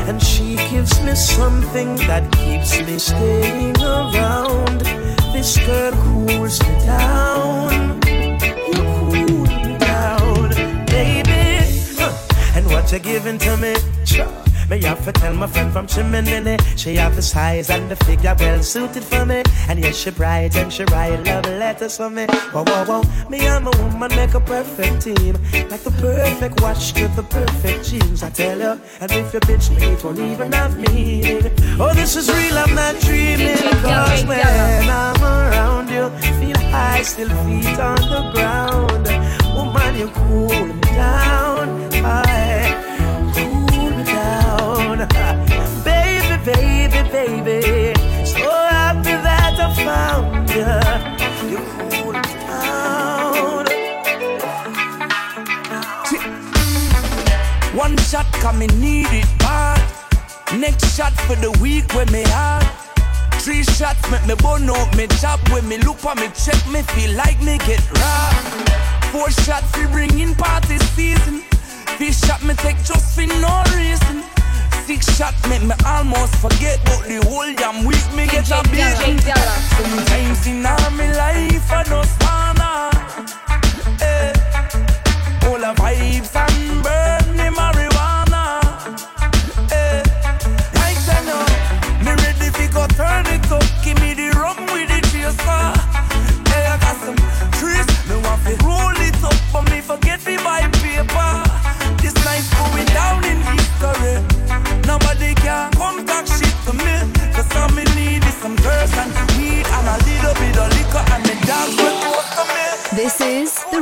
And 0.09 0.21
she 0.21 0.57
gives 0.71 1.01
me 1.03 1.14
something 1.14 1.95
that 2.09 2.33
keeps 2.33 2.81
me 2.81 2.99
staying 2.99 3.81
around. 3.81 4.81
This 5.33 5.57
girl 5.59 5.93
cools 5.93 6.61
me 6.62 6.75
down. 6.85 8.01
You 8.09 8.83
cool 8.99 9.12
me 9.12 9.79
down, 9.79 10.49
baby. 10.87 11.69
And 12.57 12.66
what 12.66 12.91
you're 12.91 12.99
giving 12.99 13.39
to 13.39 13.57
me? 13.57 13.77
Sure. 14.05 14.47
Me 14.71 14.83
have 14.83 15.03
to 15.05 15.12
tell 15.12 15.33
my 15.33 15.47
friend 15.47 15.73
from 15.73 15.87
Chimney. 15.87 16.57
She 16.77 16.97
have 16.97 17.16
the 17.16 17.23
size 17.23 17.71
and 17.71 17.91
the 17.91 17.97
figure 18.05 18.37
well 18.39 18.62
suited 18.62 19.03
for 19.03 19.25
me. 19.25 19.43
And 19.66 19.79
yes, 19.79 19.97
she 19.97 20.11
bright 20.11 20.57
and 20.57 20.71
she 20.71 20.85
write 20.85 21.25
love 21.25 21.47
letters 21.47 21.97
for 21.97 22.11
me. 22.11 22.27
Whoa, 22.53 22.64
whoa, 22.64 22.85
whoa 22.85 23.31
Me 23.31 23.47
and 23.47 23.64
my 23.64 23.71
woman 23.83 24.14
make 24.14 24.35
a 24.35 24.41
perfect 24.41 25.03
team. 25.03 25.35
Like 25.71 25.81
the 25.81 25.95
perfect 25.99 26.61
watch 26.61 26.93
to 26.93 27.09
the 27.09 27.23
perfect 27.23 27.89
jeans. 27.89 28.23
I 28.23 28.31
tell 28.31 28.59
you 28.59 28.81
And 29.01 29.11
if 29.11 29.33
you 29.33 29.41
bitch 29.41 29.71
me, 29.71 29.87
it 29.87 30.05
won't 30.05 30.19
even 30.19 30.53
have 30.53 30.77
meaning. 30.77 31.51
Oh, 31.81 31.95
this 31.95 32.16
is 32.16 32.29
real, 32.29 32.59
I'm 32.59 32.75
not 32.75 33.01
dreaming. 33.01 33.57
Cause 33.57 34.25
when 34.27 34.91
I'm 34.91 35.23
around 35.23 35.89
you 35.89 36.11
Feel 36.41 36.59
high, 36.71 37.03
still 37.03 37.29
feet 37.45 37.79
on 37.79 37.97
the 37.97 38.31
ground. 38.35 39.09
Woman, 39.55 39.97
you 39.97 40.09
cool 40.09 40.66
me 40.66 40.81
down. 40.81 41.69
I 42.05 42.68
baby, 46.45 47.09
baby. 47.11 47.95
So 48.24 48.51
happy 48.70 49.14
that 49.26 49.57
I 49.59 49.68
found 49.84 50.51
you. 51.51 51.59
One 57.78 57.97
shot 57.99 58.26
coming, 58.32 58.68
need 58.80 59.07
it 59.11 59.39
bad. 59.39 59.80
Next 60.59 60.97
shot 60.97 61.12
for 61.12 61.36
the 61.36 61.51
week 61.61 61.93
when 61.95 62.11
me 62.12 62.22
have. 62.22 62.78
Three 63.41 63.62
shots 63.62 64.11
make 64.11 64.26
me 64.26 64.34
burn 64.43 64.68
out 64.68 64.95
me 64.97 65.07
job 65.07 65.41
When 65.49 65.66
me 65.68 65.78
look 65.78 65.97
for 65.97 66.14
me 66.16 66.28
check 66.34 66.61
me 66.68 66.82
feel 66.82 67.16
like 67.16 67.41
me 67.41 67.57
get 67.59 67.80
robbed 67.93 68.70
Four 69.12 69.30
shots 69.30 69.74
we 69.78 69.86
bring 69.86 70.18
in 70.18 70.34
party 70.34 70.76
season 70.78 71.41
Fish 71.97 72.18
shot 72.18 72.43
me 72.43 72.55
take 72.55 72.76
just 72.84 73.14
for 73.14 73.26
no 73.26 73.62
reason 73.74 74.22
Six 74.89 75.18
shot 75.18 75.34
make 75.51 75.62
me 75.62 75.74
almost 75.84 76.34
forget 76.36 76.80
but 76.86 77.03
the 77.07 77.20
whole 77.28 77.53
damn 77.53 77.84
week 77.84 78.03
me 78.16 78.26
get 78.26 78.51
a 78.51 78.62
beat. 78.70 78.97
Sometimes 79.76 80.47
in 80.47 80.64
all 80.64 80.91
my 80.93 81.12
life 81.12 81.70
I 81.70 81.82
don't 81.82 82.09
wanna. 82.24 82.89
Eh. 84.01 84.32
All 85.47 85.59
the 85.59 85.74
vibes 85.78 86.34
and 86.34 86.82
burn 86.82 86.97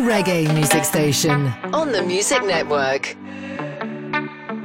Reggae 0.06 0.54
Music 0.54 0.84
Station 0.84 1.52
on 1.72 1.90
the 1.90 2.00
Music 2.00 2.40
Network. 2.44 3.16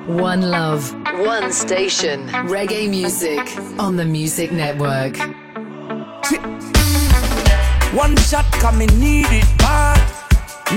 One 0.06 0.42
love, 0.42 0.94
one 1.18 1.52
station. 1.52 2.28
Reggae 2.46 2.88
music 2.88 3.40
on 3.80 3.96
the 3.96 4.06
Music 4.06 4.52
Network. 4.52 5.18
One 7.98 8.16
shot 8.18 8.46
come 8.62 8.78
me 8.78 8.86
need 8.86 9.26
it 9.32 9.58
bad. 9.58 9.98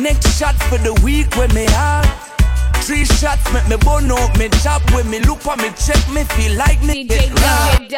Next 0.00 0.34
shot 0.38 0.54
for 0.54 0.78
the 0.78 0.98
week 1.04 1.36
when 1.36 1.52
me 1.52 1.66
hard. 1.68 2.08
Three 2.84 3.04
shots 3.04 3.44
make 3.52 3.68
me 3.68 3.76
burn 3.84 4.10
out 4.10 4.38
me 4.38 4.48
job 4.64 4.80
when 4.92 5.10
me 5.10 5.20
look 5.20 5.40
for 5.40 5.56
me 5.56 5.68
check 5.76 6.00
me 6.08 6.24
feel 6.24 6.56
like 6.56 6.82
me 6.82 7.04
get 7.04 7.28
robbed. 7.38 7.92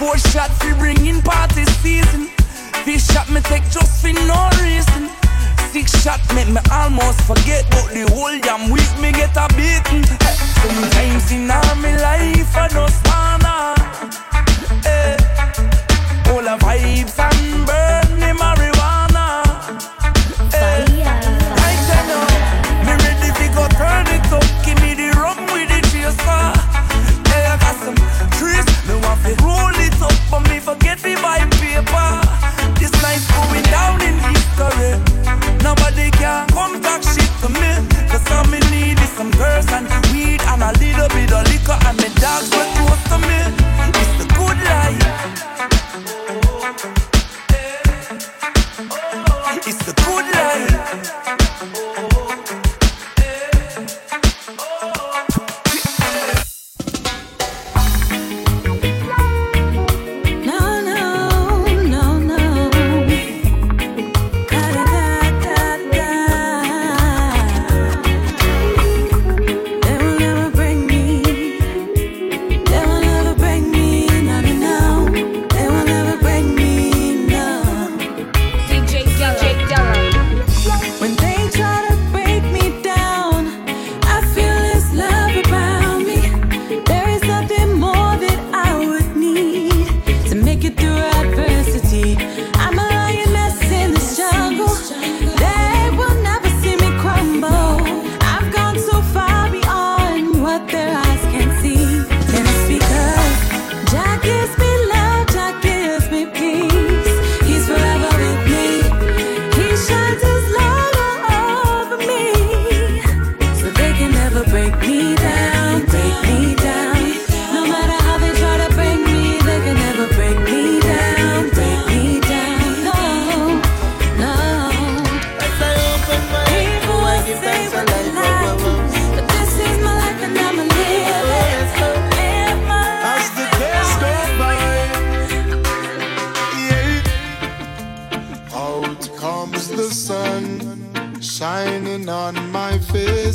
Four 0.00 0.18
shots 0.18 0.58
we 0.64 0.72
bring 0.74 1.06
in 1.06 1.22
party 1.22 1.64
season. 1.66 2.26
Fish 2.82 3.06
shot 3.06 3.30
me 3.30 3.40
take 3.42 3.62
just 3.70 4.02
for 4.02 4.12
no 4.12 4.50
reason. 4.60 5.08
Six 5.72 6.02
shot 6.02 6.20
make 6.34 6.48
me 6.48 6.58
almost 6.72 7.20
forget 7.22 7.64
but 7.70 7.86
the 7.94 8.02
whole 8.10 8.36
damn 8.40 8.70
week 8.70 8.90
me 9.00 9.12
get 9.12 9.30
a 9.36 9.46
beating. 9.54 10.02
Eh, 10.02 10.34
Sometimes 10.60 11.30
in 11.30 11.50
all 11.50 11.74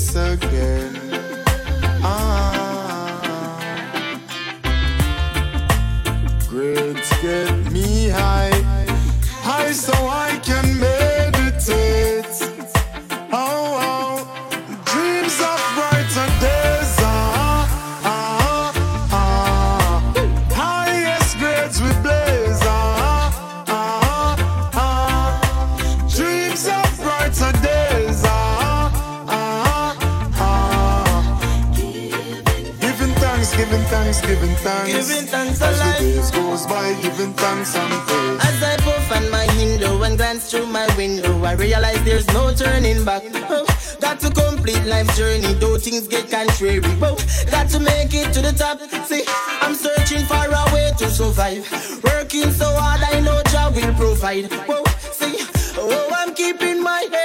face 0.06 0.16
again. 0.16 0.95
Turning 42.86 43.05
back. 43.05 43.23
Oh, 43.49 43.65
got 43.99 44.19
to 44.19 44.29
complete 44.29 44.83
life's 44.86 45.17
journey, 45.17 45.53
though 45.53 45.77
things 45.77 46.07
get 46.07 46.29
contrary. 46.29 46.81
Oh, 47.01 47.17
got 47.49 47.69
to 47.69 47.79
make 47.79 48.13
it 48.13 48.33
to 48.33 48.41
the 48.41 48.51
top. 48.51 48.79
See, 49.05 49.23
I'm 49.61 49.75
searching 49.75 50.25
for 50.25 50.36
a 50.36 50.73
way 50.73 50.91
to 50.97 51.09
survive. 51.09 51.65
Working 52.03 52.51
so 52.51 52.65
hard, 52.65 53.01
I 53.01 53.19
know 53.21 53.41
job 53.51 53.75
will 53.75 53.93
provide. 53.95 54.51
Whoa, 54.67 54.83
see, 55.11 55.38
oh, 55.77 56.13
I'm 56.15 56.33
keeping 56.33 56.81
my 56.81 57.07
head 57.11 57.24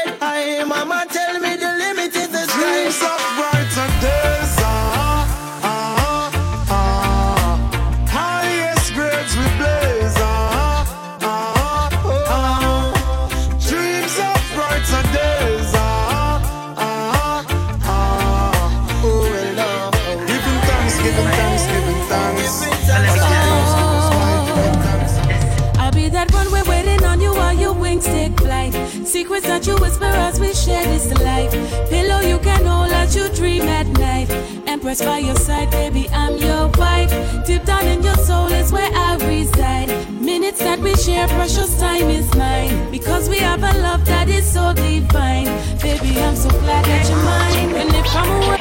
Empress 35.01 35.07
by 35.07 35.19
your 35.27 35.37
side, 35.37 35.71
baby, 35.71 36.09
I'm 36.13 36.37
your 36.37 36.69
wife. 36.77 37.11
Deep 37.47 37.65
down 37.65 37.87
in 37.87 38.03
your 38.03 38.17
soul 38.17 38.47
is 38.49 38.73
where 38.73 38.91
I 38.95 39.17
reside. 39.17 39.89
Minutes 40.11 40.59
that 40.61 40.79
we 40.79 40.95
share, 40.97 41.27
precious 41.29 41.79
time 41.79 42.11
is 42.11 42.33
mine. 42.35 42.91
Because 42.91 43.29
we 43.29 43.39
have 43.39 43.63
a 43.63 43.79
love 43.81 44.05
that 44.07 44.29
is 44.29 44.51
so 44.51 44.73
divine. 44.75 45.47
Baby, 45.81 46.21
I'm 46.21 46.37
so 46.37 46.51
glad 46.51 46.85
that 46.85 47.09
you're 47.09 47.23
mine. 47.25 47.75
And 47.77 47.95
if 47.95 48.15
I'm 48.15 48.43
away, 48.43 48.59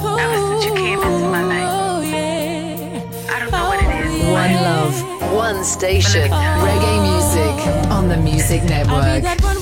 oh, 0.00 0.18
oh, 0.42 0.62
One 4.32 4.54
love, 4.54 5.32
one 5.32 5.64
station. 5.64 6.30
Reggae 6.30 7.02
music 7.02 7.90
on 7.90 8.08
the 8.08 8.16
Music 8.16 8.62
Network. 8.64 9.55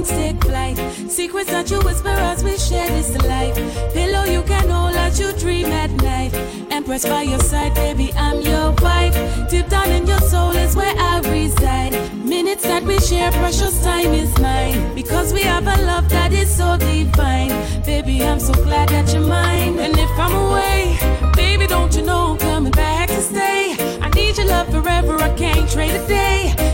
Wings 0.00 0.08
take 0.10 0.44
flight. 0.44 0.76
Secrets 1.08 1.50
that 1.50 1.70
you 1.70 1.78
whisper 1.80 2.08
as 2.08 2.42
we 2.42 2.56
share 2.56 2.88
this 2.88 3.16
life. 3.24 3.54
Pillow 3.92 4.24
you 4.24 4.42
can 4.42 4.68
hold 4.68 4.94
as 4.94 5.18
you 5.20 5.32
dream 5.34 5.66
at 5.66 5.90
night. 6.02 6.32
Empress 6.70 7.04
by 7.04 7.22
your 7.22 7.38
side, 7.40 7.74
baby, 7.74 8.12
I'm 8.16 8.40
your 8.40 8.72
wife. 8.82 9.14
Deep 9.50 9.68
down 9.68 9.90
in 9.90 10.06
your 10.06 10.20
soul 10.20 10.50
is 10.52 10.76
where 10.76 10.94
I 10.96 11.20
reside. 11.20 11.92
Minutes 12.24 12.62
that 12.64 12.82
we 12.84 12.98
share, 13.00 13.30
precious 13.32 13.82
time 13.82 14.12
is 14.12 14.32
mine. 14.38 14.94
Because 14.94 15.32
we 15.32 15.42
have 15.42 15.66
a 15.66 15.76
love 15.84 16.08
that 16.10 16.32
is 16.32 16.54
so 16.54 16.76
divine. 16.78 17.50
Baby, 17.84 18.22
I'm 18.22 18.40
so 18.40 18.54
glad 18.54 18.88
that 18.90 19.12
you're 19.12 19.26
mine. 19.26 19.78
And 19.78 19.98
if 19.98 20.10
I'm 20.18 20.34
away, 20.34 20.98
baby, 21.34 21.66
don't 21.66 21.94
you 21.94 22.02
know 22.02 22.32
I'm 22.32 22.38
coming 22.38 22.72
back 22.72 23.08
to 23.08 23.20
stay? 23.20 23.76
I 24.00 24.08
need 24.10 24.36
your 24.38 24.46
love 24.46 24.68
forever, 24.70 25.16
I 25.16 25.34
can't 25.36 25.68
trade 25.70 25.94
a 25.94 26.06
day. 26.06 26.69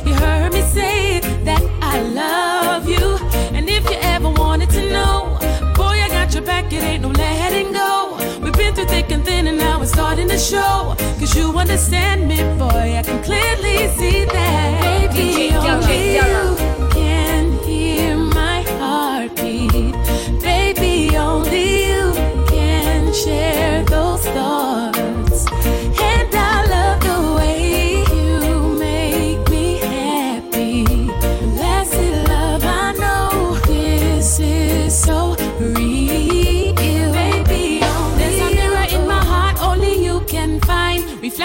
Back, 6.47 6.73
it 6.73 6.83
ain't 6.83 7.03
no 7.03 7.09
letting 7.09 7.73
go. 7.73 8.17
We've 8.41 8.53
been 8.53 8.75
through 8.75 8.87
thick 8.87 9.11
and 9.11 9.25
thin, 9.25 9.49
and 9.49 9.59
now 9.59 9.83
it's 9.83 9.93
starting 9.93 10.29
to 10.29 10.39
show. 10.39 10.95
Cause 11.19 11.37
you 11.37 11.51
understand 11.59 12.29
me, 12.29 12.37
boy, 12.57 12.97
I 12.97 13.03
can 13.03 13.23
clearly 13.23 13.89
see 13.99 14.25
that. 14.25 15.13
Baby, 15.13 15.55
only 15.55 16.15
you 16.17 16.66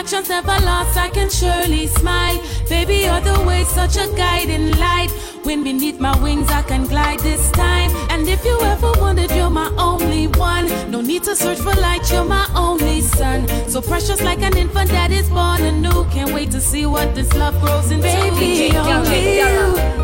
Reflections 0.02 0.30
never 0.30 0.66
lost, 0.66 0.98
I 0.98 1.10
can 1.10 1.30
surely 1.30 1.86
smile. 1.86 2.42
Baby, 2.68 3.06
you're 3.06 3.22
the 3.22 3.40
way, 3.46 3.64
such 3.66 3.98
a 3.98 4.12
guiding 4.16 4.72
light. 4.80 5.12
When 5.44 5.64
beneath 5.64 6.00
my 6.00 6.20
wings, 6.24 6.50
I 6.50 6.64
can 6.64 6.88
glide 6.88 7.20
this 7.20 7.52
time. 7.52 7.92
And 8.10 8.28
if 8.28 8.44
you 8.44 8.60
ever 8.62 8.92
wondered, 9.00 9.30
you're 9.30 9.52
my 9.52 9.72
only 9.78 10.26
one. 10.26 10.66
No 10.90 11.02
need 11.02 11.22
to 11.26 11.36
search 11.36 11.60
for 11.60 11.76
light, 11.76 12.12
you're 12.12 12.26
my 12.26 12.50
only 12.56 13.02
son. 13.02 13.48
So 13.70 13.80
precious 13.80 14.24
like 14.24 14.42
an 14.42 14.58
infant 14.58 14.90
that 14.90 15.12
is 15.12 15.30
born 15.30 15.62
anew. 15.62 16.06
Can't 16.06 16.34
wait 16.34 16.50
to 16.50 16.62
see 16.62 16.88
what 16.88 17.14
this 17.14 17.32
love 17.36 17.62
grows 17.62 17.92
into. 17.92 18.02
Baby, 18.02 18.76
only 18.76 19.38
you 19.38 20.01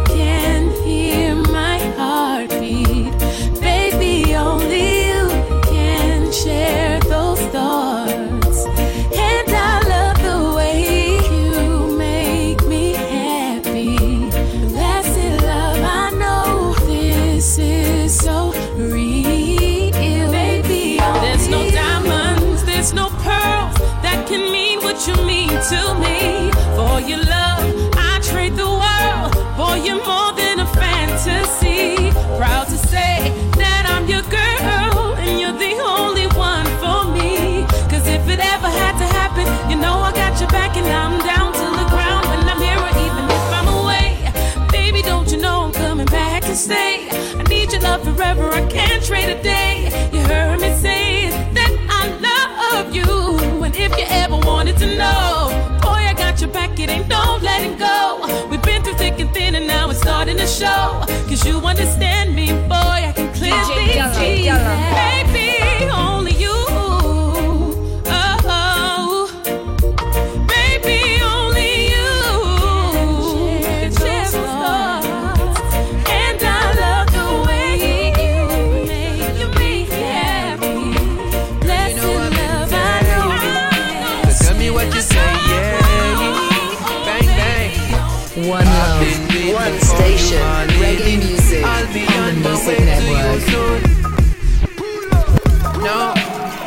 stay? 46.58 47.08
I 47.12 47.44
need 47.44 47.72
your 47.72 47.82
love 47.82 48.04
forever, 48.04 48.50
I 48.52 48.66
can't 48.66 49.04
trade 49.04 49.30
a 49.30 49.42
day. 49.44 49.86
You 50.12 50.22
heard 50.22 50.60
me 50.60 50.74
say 50.76 51.30
that 51.54 51.72
I 52.02 52.04
love 52.28 52.96
you. 52.96 53.64
And 53.64 53.76
if 53.76 53.92
you 53.98 54.06
ever 54.10 54.38
wanted 54.38 54.78
to 54.78 54.88
know, 54.98 55.50
I 55.52 55.57
got 56.38 56.42
your 56.42 56.54
back, 56.54 56.80
it 56.80 56.90
ain't 56.90 57.08
no 57.08 57.40
letting 57.42 57.78
go. 57.78 58.48
We've 58.50 58.62
been 58.62 58.84
through 58.84 58.94
thick 58.94 59.20
and 59.20 59.34
thin, 59.34 59.56
and 59.56 59.66
now 59.66 59.90
it's 59.90 60.00
starting 60.00 60.38
to 60.38 60.46
show. 60.46 61.04
Cause 61.28 61.44
you 61.46 61.58
understand 61.58 62.36
me, 62.36 62.52
boy, 62.68 63.10
I 63.10 63.14
can 63.16 63.34
clearly 63.34 64.14
see 64.14 64.46
Yella. 64.46 64.60
that. 64.60 65.17
Network. 93.48 93.84
No, 95.84 96.14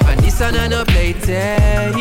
and 0.08 0.20
this 0.20 0.40
one 0.40 0.56
I 0.56 0.68
no 0.68 0.84
play 0.84 1.12
tay. 1.12 1.92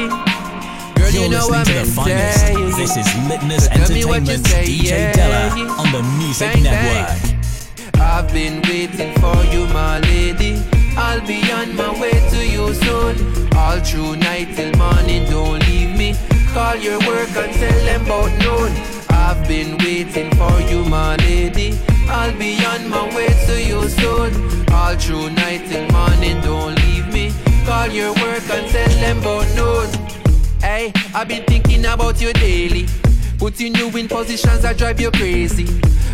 Girl, 0.96 1.10
You're 1.12 1.24
you 1.24 1.30
know 1.30 1.48
listening 1.48 1.66
to 1.66 1.74
the 1.74 1.80
I'm 1.80 1.86
finest. 1.88 2.40
saying. 2.40 2.72
This 2.78 2.98
is 2.98 3.08
Litness 3.30 3.62
So 3.64 3.70
tell 3.70 3.90
me 3.90 4.06
what 4.06 4.22
you 4.28 4.34
Entertainment's 4.34 4.50
say, 4.50 4.66
DJ 4.66 4.90
yeah. 4.90 5.14
Della 5.14 5.72
on 5.80 5.92
the 5.92 6.04
Music 6.18 6.54
Bang, 6.54 6.64
Network. 6.64 7.08
bang. 7.22 8.02
I've 8.02 8.32
been 8.34 8.62
waiting 8.64 9.14
for 9.20 9.36
you, 9.54 9.66
my 9.74 10.00
lady. 10.00 10.62
I'll 10.98 11.26
be 11.26 11.40
on 11.52 11.76
my 11.76 11.92
way 12.00 12.12
to 12.32 12.46
you 12.46 12.74
soon. 12.74 13.16
All 13.56 13.80
through 13.80 14.16
night 14.18 14.56
till 14.56 14.74
morning, 14.78 15.26
don't 15.30 15.60
leave 15.68 15.96
me. 15.98 16.16
Call 16.54 16.76
your 16.76 17.00
work 17.00 17.30
and 17.36 17.54
tell 17.54 17.80
them 17.86 18.06
about 18.06 18.32
noon. 18.40 18.72
I've 19.10 19.48
been 19.48 19.78
waiting 19.80 20.32
for 20.36 20.60
you, 20.70 20.84
my 20.86 21.16
lady. 21.18 21.78
I'll 22.12 22.36
be 22.38 22.64
on 22.66 22.90
my 22.90 23.06
way 23.16 23.28
to 23.28 23.64
you 23.64 23.88
soon. 23.88 24.70
All 24.72 24.96
through 24.96 25.30
night 25.32 25.68
till 25.70 25.88
morning, 25.92 26.42
don't 26.42 26.76
leave 26.84 27.08
me. 27.14 27.32
Call 27.66 27.88
your 27.88 28.14
work 28.14 28.44
and 28.50 28.68
tell 28.72 28.90
them 28.90 29.20
about 29.20 29.48
noon. 29.56 29.88
Hey, 30.60 30.92
I've 31.14 31.28
been 31.28 31.44
thinking 31.46 31.86
about 31.86 32.20
you 32.20 32.34
daily. 32.34 32.88
Putting 33.38 33.76
you 33.76 33.88
in 33.96 34.08
positions 34.08 34.62
that 34.64 34.78
drive 34.78 35.00
you 35.00 35.12
crazy. 35.12 35.68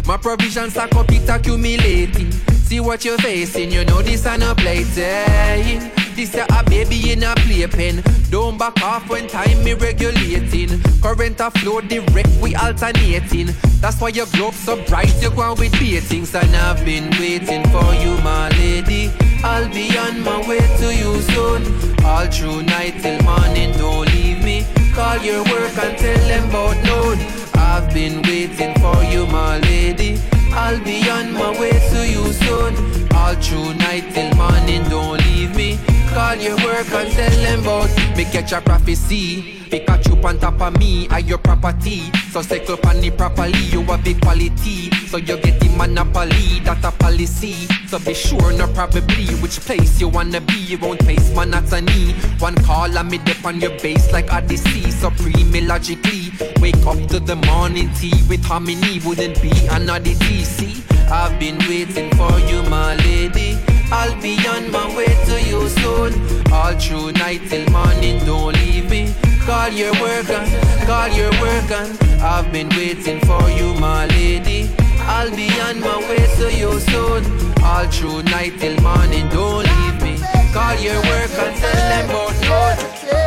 My 0.06 0.18
provisions 0.18 0.74
stack 0.74 0.94
up, 0.96 1.10
it 1.12 1.30
accumulating. 1.30 2.32
See 2.66 2.80
what 2.80 3.06
you're 3.06 3.18
facing, 3.18 3.72
you 3.72 3.86
know 3.86 4.02
this 4.02 4.26
ain't 4.26 4.44
a 4.44 4.54
plaything. 4.54 5.95
This 6.16 6.34
a 6.36 6.46
a 6.50 6.64
baby 6.64 7.12
in 7.12 7.24
a 7.24 7.36
playpen. 7.36 8.02
Don't 8.30 8.58
back 8.58 8.82
off 8.82 9.10
when 9.10 9.28
time 9.28 9.62
me 9.66 9.74
regulating. 9.74 10.82
Current 11.02 11.42
a 11.42 11.52
flow 11.52 11.82
direct, 11.82 12.30
we 12.42 12.56
alternating. 12.56 13.50
That's 13.82 14.00
why 14.00 14.10
your 14.10 14.26
globe 14.28 14.54
so 14.54 14.82
bright, 14.86 15.14
you 15.22 15.30
go 15.32 15.42
on 15.42 15.60
with 15.60 15.78
beatings. 15.78 16.34
And 16.34 16.56
I've 16.56 16.86
been 16.86 17.10
waiting 17.20 17.64
for 17.70 17.94
you, 17.96 18.18
my 18.24 18.48
lady. 18.52 19.12
I'll 19.44 19.68
be 19.68 19.98
on 19.98 20.22
my 20.22 20.40
way 20.48 20.60
to 20.60 20.96
you 20.96 21.20
soon. 21.20 21.62
All 22.06 22.28
through 22.28 22.64
night 22.64 22.96
till 23.02 23.22
morning, 23.24 23.74
don't 23.74 24.08
leave 24.14 24.42
me. 24.42 24.66
Call 24.94 25.18
your 25.18 25.44
work 25.44 25.78
and 25.78 25.98
tell 25.98 26.28
them 26.30 26.48
about 26.48 26.78
noon. 26.86 27.20
I've 27.56 27.94
been 27.94 28.22
waiting 28.22 28.74
for 28.80 29.04
you, 29.04 29.28
my 29.28 29.60
lady. 29.60 30.22
I'll 30.54 30.80
be 30.80 31.10
on 31.10 31.34
my 31.34 31.52
way 31.60 31.74
to 31.92 32.08
you 32.08 32.32
soon. 32.32 33.12
All 33.14 33.36
through 33.36 33.74
night 33.74 34.14
till 34.14 34.34
morning, 34.36 34.84
don't 34.86 35.20
leave 35.20 35.54
me. 35.54 35.78
Call 36.16 36.36
your 36.36 36.56
work 36.64 36.90
and 36.94 37.12
tell 37.12 37.30
them 37.42 37.60
about 37.60 37.90
me 38.16 38.24
catch 38.24 38.54
a 38.54 38.62
prophecy. 38.62 39.60
Pikachu 39.70 40.24
on 40.24 40.40
top 40.40 40.62
of 40.62 40.80
me, 40.80 41.10
are 41.10 41.20
your 41.20 41.38
property. 41.38 42.04
So 42.32 42.42
cycle 42.42 42.80
on 42.88 43.02
the 43.02 43.12
properly, 43.12 43.60
you 43.66 43.84
have 43.84 44.02
the 44.02 44.14
quality. 44.22 44.90
So 45.08 45.18
you 45.18 45.36
get 45.36 45.60
the 45.60 45.68
monopoly, 45.76 46.62
that 46.62 46.86
a 46.86 46.92
policy. 46.92 47.68
So 47.88 48.00
be 48.00 48.14
sure, 48.14 48.54
no 48.54 48.66
probably, 48.68 49.26
which 49.44 49.60
place 49.60 50.00
you 50.00 50.08
wanna 50.08 50.40
be. 50.40 50.54
You 50.54 50.78
won't 50.78 51.04
face 51.04 51.36
monotony. 51.36 52.14
One 52.40 52.56
call 52.64 52.98
and 52.98 53.12
me 53.12 53.18
dip 53.18 53.44
on 53.44 53.60
your 53.60 53.78
base 53.82 54.14
like 54.14 54.32
Odyssey. 54.32 54.92
So 54.92 55.12
pre 55.12 55.44
me 55.44 55.68
logically. 55.68 56.32
Wake 56.62 56.86
up 56.88 57.10
to 57.10 57.20
the 57.20 57.36
morning 57.36 57.92
tea 57.96 58.24
with 58.30 58.46
harmony, 58.46 59.02
wouldn't 59.04 59.42
be 59.42 59.52
an 59.68 59.90
oddity. 59.90 60.46
See, 60.46 60.82
I've 61.12 61.40
been 61.40 61.58
waiting 61.70 62.10
for 62.16 62.40
you, 62.40 62.64
my 62.64 62.96
lady. 62.96 63.58
I'll 63.92 64.20
be 64.22 64.38
on 64.48 64.72
my 64.72 64.88
way 64.96 65.14
to 65.26 65.42
you 65.42 65.70
soon. 65.70 66.14
All 66.52 66.74
through 66.74 67.12
night 67.14 67.42
till 67.50 67.70
morning, 67.70 68.24
don't 68.26 68.56
leave 68.56 68.90
me. 68.90 69.14
Call 69.46 69.70
your 69.70 69.94
work 70.02 70.30
on, 70.30 70.48
call 70.88 71.08
your 71.10 71.30
work 71.40 71.70
on. 71.70 71.96
I've 72.20 72.52
been 72.52 72.70
waiting 72.70 73.20
for 73.22 73.48
you, 73.52 73.74
my 73.76 74.08
lady. 74.08 74.72
I'll 75.02 75.30
be 75.30 75.50
on 75.62 75.80
my 75.80 76.00
way 76.10 76.26
to 76.38 76.52
you 76.52 76.80
soon. 76.80 77.24
All 77.64 77.86
through 77.86 78.24
night 78.24 78.60
till 78.60 78.80
morning, 78.82 79.30
don't 79.30 79.64
leave 79.64 80.02
me. 80.02 80.18
Call 80.52 80.76
your 80.80 81.00
work 81.12 81.30
and 81.38 81.56
tell 81.62 81.76
them 81.76 82.10
about 82.10 82.34
God. 82.50 82.80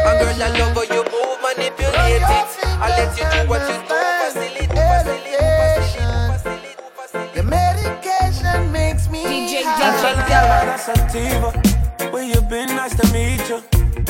And 0.09 0.19
girl, 0.19 0.43
I 0.43 0.49
love 0.59 0.75
how 0.75 0.83
you 0.83 1.05
move, 1.13 1.39
manipulate 1.43 2.23
it. 2.23 2.49
I'll 2.83 2.91
let 2.91 3.17
you 3.17 3.25
do 3.25 3.49
what 3.49 3.63
you 3.71 3.79
do, 3.89 4.08
DJ 9.89 10.31
high. 10.31 10.77
Sativa, 10.77 11.51
where 12.13 12.25
you 12.25 12.41
been? 12.43 12.69
Nice 12.77 12.95
to 12.97 13.07
meet 13.13 13.41
you. 13.49 13.63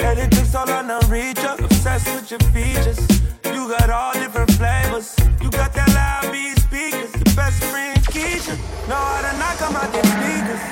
Ellie 0.03 0.29
took 0.29 0.45
so 0.45 0.65
long 0.65 0.89
to 0.89 1.07
reach 1.07 1.41
you. 1.41 1.53
Obsessed 1.65 2.07
with 2.15 2.31
your 2.31 2.41
features. 2.51 2.99
You 3.45 3.69
got 3.69 3.89
all 3.91 4.13
different 4.15 4.51
flavors. 4.53 5.15
You 5.41 5.51
got 5.51 5.73
that 5.75 5.89
loud 5.95 6.33
beat 6.33 6.59
speakers. 6.59 7.15
Your 7.15 7.37
best 7.37 7.63
friend 7.65 7.99
Keisha. 8.07 8.57
Know 8.89 8.97
how 8.97 9.23
to 9.23 9.33
knock 9.39 9.63
'em 9.63 9.77
out 9.77 9.93
them 9.93 10.07
speakers. 10.17 10.63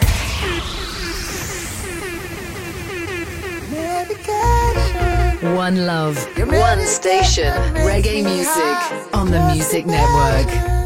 One 5.54 5.86
love, 5.86 6.16
one 6.48 6.86
station, 6.86 7.52
reggae 7.86 8.24
music 8.24 9.14
on 9.14 9.30
the 9.30 9.40
Music 9.54 9.86
Network. 9.86 10.85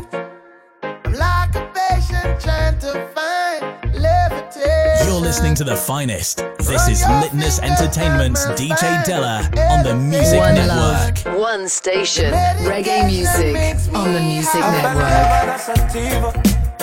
Listening 5.30 5.54
to 5.54 5.62
the 5.62 5.76
finest. 5.76 6.38
This 6.58 6.88
is 6.88 7.02
Litness 7.04 7.60
Entertainment's 7.62 8.46
DJ 8.58 9.04
Della 9.04 9.48
on 9.70 9.84
the 9.84 9.94
Music 9.94 10.40
One 10.40 10.56
Network. 10.56 11.24
love, 11.24 11.38
one 11.38 11.68
station, 11.68 12.32
reggae 12.66 13.06
music 13.06 13.94
on 13.94 14.12
the 14.12 14.18
Music 14.18 14.60
Network. 14.60 15.60
Sativa, 15.60 16.32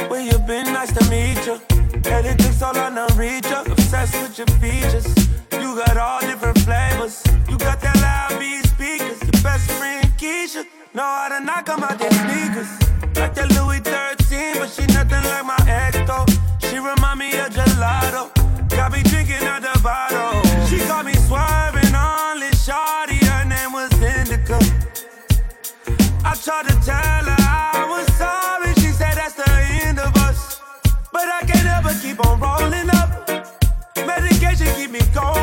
where 0.08 0.22
you 0.22 0.40
been? 0.48 0.64
Nice 0.72 0.94
to 0.94 1.04
meet 1.12 1.46
you. 1.46 1.60
Ellie 2.10 2.38
took 2.38 2.54
so 2.54 2.72
long 2.72 2.96
to 2.96 3.14
reach 3.16 3.50
you. 3.50 3.60
Obsessed 3.70 4.14
with 4.14 4.38
your 4.38 4.48
features. 4.64 5.08
You 5.52 5.76
got 5.76 5.98
all 5.98 6.22
different 6.22 6.58
flavors. 6.60 7.22
You 7.50 7.58
got 7.58 7.82
that 7.82 7.98
loud 8.00 8.40
beat 8.40 8.64
speakers. 8.66 9.20
Your 9.24 9.44
best 9.44 9.70
friend 9.72 10.08
Keisha. 10.18 10.64
Know 10.94 11.04
how 11.04 11.28
to 11.38 11.44
knock 11.44 11.68
'em 11.68 11.84
out 11.84 12.00
their 12.00 12.12
sneakers. 12.12 12.87
Me 34.92 35.00
going 35.14 35.37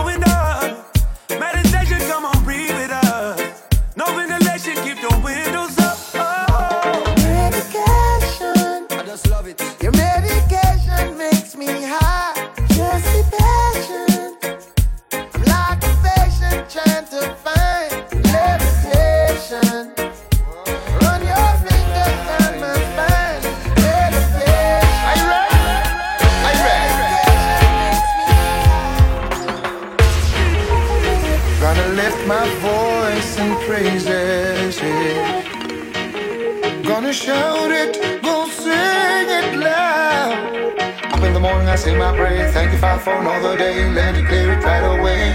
in 41.87 41.99
the 41.99 41.99
morning, 41.99 42.11
I 42.11 42.11
say 42.11 42.13
my 42.13 42.17
prayer. 42.17 42.53
Thank 42.53 42.73
you, 42.73 42.79
Father, 42.79 43.03
for 43.03 43.13
another 43.13 43.57
day. 43.57 43.89
Let 43.91 44.17
it 44.17 44.27
clear 44.27 44.53
it 44.53 44.65
right 44.65 44.85
away. 44.99 45.35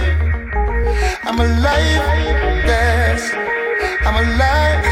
I'm 1.24 1.40
alive, 1.40 2.04
yes. 2.66 3.32
I'm 4.06 4.16
alive, 4.16 4.84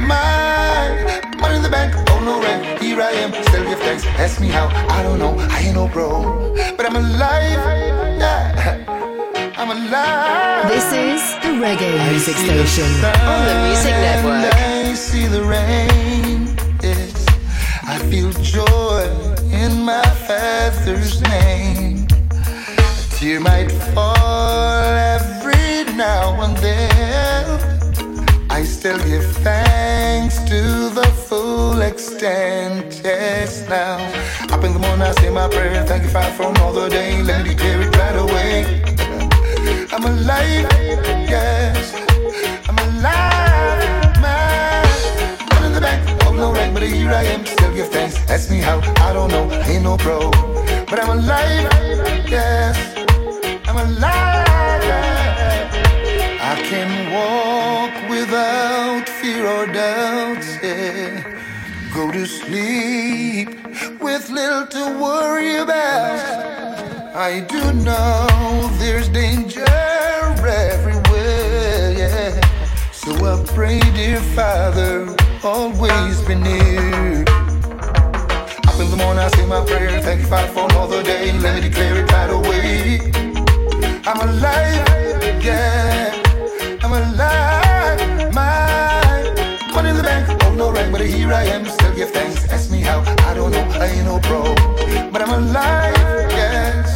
my 0.08 1.38
money 1.38 1.56
in 1.56 1.62
the 1.62 1.68
bank, 1.68 1.94
oh 2.10 2.20
no 2.24 2.40
rent. 2.42 2.80
Here 2.80 3.00
I 3.00 3.10
am, 3.12 3.32
still 3.44 3.64
give 3.64 3.78
thanks. 3.80 4.06
Ask 4.18 4.40
me 4.40 4.48
how, 4.48 4.68
I 4.88 5.02
don't 5.02 5.18
know, 5.18 5.36
I 5.50 5.60
ain't 5.60 5.74
no 5.74 5.88
bro, 5.88 6.54
but 6.76 6.86
I'm 6.86 6.96
alive, 6.96 7.60
yeah. 8.18 9.52
I'm 9.58 9.70
alive. 9.70 10.68
This 10.68 10.86
is 10.92 11.22
the 11.42 11.48
Reggae 11.60 11.98
I 12.00 12.10
Music 12.10 12.36
the 12.36 12.66
Station 12.66 12.90
sun 13.00 13.20
on 13.20 13.46
the 13.46 13.54
Music 13.68 13.92
Network. 13.92 14.54
I 14.54 14.94
see 14.94 15.26
the 15.26 15.42
rain. 15.42 16.56
I 17.88 17.98
feel 18.10 18.32
joy 18.42 19.08
in 19.52 19.82
my 19.82 20.02
Father's 20.86 21.20
name. 21.22 22.06
A 22.30 23.16
tear 23.16 23.40
might 23.40 23.72
fall 23.92 24.84
every 25.16 25.82
now 25.96 26.40
and 26.42 26.56
then. 26.58 27.44
I 28.48 28.62
still 28.62 28.96
give 28.98 29.26
thanks 29.42 30.38
to 30.44 30.90
the 30.94 31.06
full 31.26 31.82
extent. 31.82 33.00
Yes, 33.02 33.68
now 33.68 33.96
up 34.54 34.62
in 34.62 34.74
the 34.74 34.78
morning 34.78 35.02
I 35.02 35.10
say 35.18 35.28
my 35.28 35.48
prayer. 35.48 35.84
Thank 35.86 36.04
you, 36.04 36.08
Father, 36.08 36.30
for 36.36 36.44
another 36.44 36.88
day. 36.88 37.20
Let 37.20 37.42
me 37.42 37.54
declare 37.54 37.80
it 37.80 37.96
right 37.96 38.18
away. 38.24 38.82
I'm 39.90 40.04
alive, 40.04 40.70
yes. 41.28 41.94
I'm 42.68 42.78
alive, 42.78 44.22
man. 44.22 44.86
I'm 45.50 45.64
in 45.64 45.72
the 45.72 45.80
bank, 45.80 46.26
oh 46.26 46.32
no 46.32 46.52
rank, 46.52 46.74
but 46.74 46.84
here 46.84 47.10
I 47.10 47.24
am. 47.24 47.44
Still 47.44 47.74
give 47.74 47.88
thanks. 47.88 48.14
Ask 48.30 48.52
me 48.52 48.58
how, 48.58 48.78
I 49.04 49.12
don't 49.12 49.32
know, 49.32 49.50
ain't 49.64 49.82
no 49.82 49.96
pro. 49.96 50.30
But 50.96 51.10
I'm 51.10 51.18
alive, 51.18 52.26
yes. 52.26 52.96
I'm 53.68 53.76
alive. 53.76 54.82
I 56.40 56.56
can 56.70 57.12
walk 57.12 57.92
without 58.08 59.06
fear 59.06 59.46
or 59.46 59.66
doubt, 59.66 60.42
yeah. 60.62 61.20
Go 61.92 62.10
to 62.10 62.24
sleep 62.24 63.50
with 64.00 64.30
little 64.30 64.66
to 64.68 64.98
worry 64.98 65.56
about. 65.58 67.14
I 67.14 67.40
do 67.40 67.74
know 67.74 68.70
there's 68.78 69.10
danger 69.10 69.68
everywhere, 70.48 71.92
yeah. 71.92 72.40
So 72.92 73.12
I 73.12 73.44
pray, 73.48 73.80
dear 73.80 74.20
Father, 74.34 75.14
always 75.44 76.22
be 76.22 76.36
near. 76.36 77.25
The 78.96 79.02
morning, 79.02 79.24
I 79.24 79.28
say 79.28 79.44
my 79.44 79.62
prayer. 79.62 80.00
Thank 80.00 80.22
you, 80.22 80.26
Father, 80.26 80.48
for 80.54 80.64
another 80.70 81.02
day. 81.02 81.30
Let 81.30 81.56
me 81.56 81.68
declare 81.68 81.98
it 81.98 82.10
right 82.10 82.30
away. 82.30 82.98
I'm 84.06 84.20
alive, 84.26 85.44
yeah. 85.44 86.22
I'm 86.80 86.92
alive, 86.92 88.32
my 88.32 89.70
money 89.74 89.90
in 89.90 89.96
the 89.98 90.02
bank. 90.02 90.42
Oh, 90.44 90.54
no 90.54 90.72
rank, 90.72 90.92
but 90.92 91.02
here 91.02 91.30
I 91.30 91.44
am. 91.44 91.66
Still 91.66 91.94
give 91.94 92.10
thanks. 92.10 92.50
Ask 92.50 92.70
me 92.70 92.80
how, 92.80 93.00
I 93.28 93.34
don't 93.34 93.50
know. 93.50 93.68
I 93.78 93.88
ain't 93.88 94.06
no 94.06 94.18
pro, 94.18 94.54
but 95.10 95.20
I'm 95.20 95.44
alive, 95.44 96.30
yes. 96.32 96.95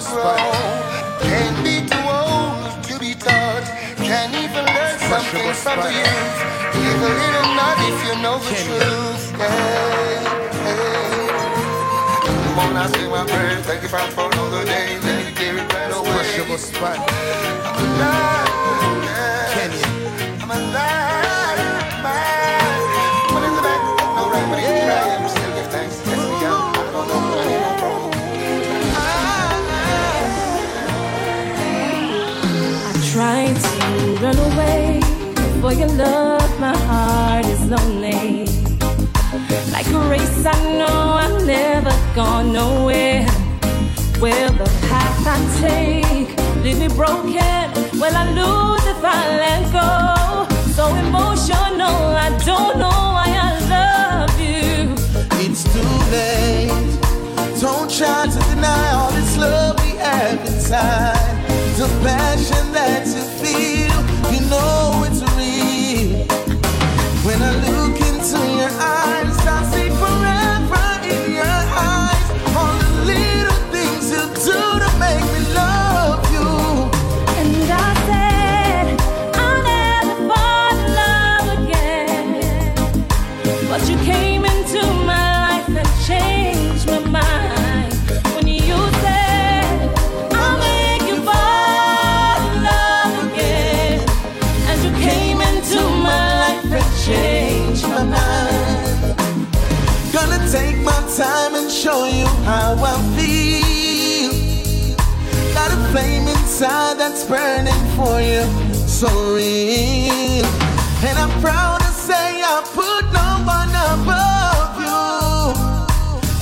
ground. 0.10 1.22
Can't 1.22 1.58
be 1.64 1.76
too 1.88 2.04
old 2.08 2.84
to 2.84 2.98
be 2.98 3.14
taught. 3.14 3.64
Can't 3.98 4.34
even 4.34 4.64
learn 4.76 4.98
something 5.10 5.52
from 5.62 5.78
the 5.84 5.92
youth. 6.00 6.38
Give 6.74 7.02
a 7.02 7.12
little 7.22 7.48
nod 7.58 7.78
if 7.90 7.98
you 8.06 8.14
know 8.22 8.38
the 8.38 8.54
truth. 8.64 9.24
Hey, 9.36 10.24
hey. 10.64 11.44
Come 12.44 12.58
on, 12.60 12.76
I 12.76 12.86
sing 12.88 13.10
my 13.10 13.24
prayer. 13.26 13.58
Thank 13.62 13.82
you 13.82 13.88
for 13.88 13.98
another 13.98 14.64
day. 14.64 14.98
Let 15.00 15.26
me 15.26 15.32
give 15.40 15.56
it 15.56 15.72
right 15.74 15.92
away. 15.92 16.10
I'm 17.64 17.76
alive. 17.84 19.04
Yeah. 19.04 20.42
I'm 20.42 20.50
alive. 20.50 21.01
your 35.78 35.88
love, 35.88 36.60
my 36.60 36.76
heart 36.76 37.46
is 37.46 37.60
lonely. 37.66 38.46
Like 39.72 39.86
a 39.86 39.98
race, 40.10 40.44
I 40.44 40.76
know 40.78 41.16
I'm 41.22 41.46
never 41.46 41.92
gone 42.14 42.52
nowhere. 42.52 43.26
Will 44.20 44.52
the 44.52 44.70
path 44.88 45.26
I 45.26 45.38
take 45.60 46.62
leave 46.62 46.78
me 46.78 46.88
broken? 46.88 47.64
Will 48.00 48.16
I 48.22 48.24
lose 48.40 48.86
if 48.86 49.02
I 49.04 49.20
let 49.42 49.62
go? 49.72 50.54
So 50.72 50.94
emotional, 50.94 52.16
I 52.26 52.30
don't 52.44 52.78
know 52.78 52.98
why 53.16 53.28
I 53.28 53.52
love 53.76 54.40
you. 54.40 54.94
It's 55.44 55.64
too 55.72 55.92
late. 56.10 57.00
Don't 57.60 57.90
try 57.90 58.26
to 58.26 58.40
deny 58.50 58.90
all 58.92 59.10
this 59.12 59.36
love 59.38 59.80
we 59.84 59.96
have 59.96 60.40
inside. 60.40 61.32
The 61.76 61.88
passion 62.02 62.72
that 62.72 63.01
fire 106.62 106.94
that's 106.94 107.24
burning 107.24 107.82
for 107.96 108.20
you, 108.20 108.44
so 108.86 109.08
real. 109.34 110.46
And 111.08 111.18
I'm 111.18 111.34
proud 111.40 111.78
to 111.80 111.92
say 112.06 112.40
I 112.54 112.62
put 112.80 113.04
no 113.18 113.28
one 113.58 113.72
above 113.90 114.74
you. 114.86 115.00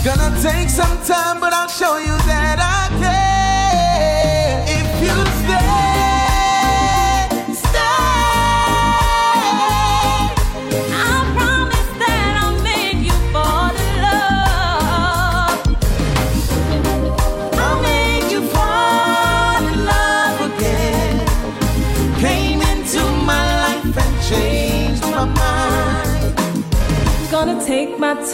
Gonna 0.05 0.31
take 0.43 0.69
some 0.69 0.97
time, 1.05 1.41
but 1.41 1.53
I'll 1.55 1.69
show 1.69 1.97
you 1.97 2.17
that. 2.29 2.40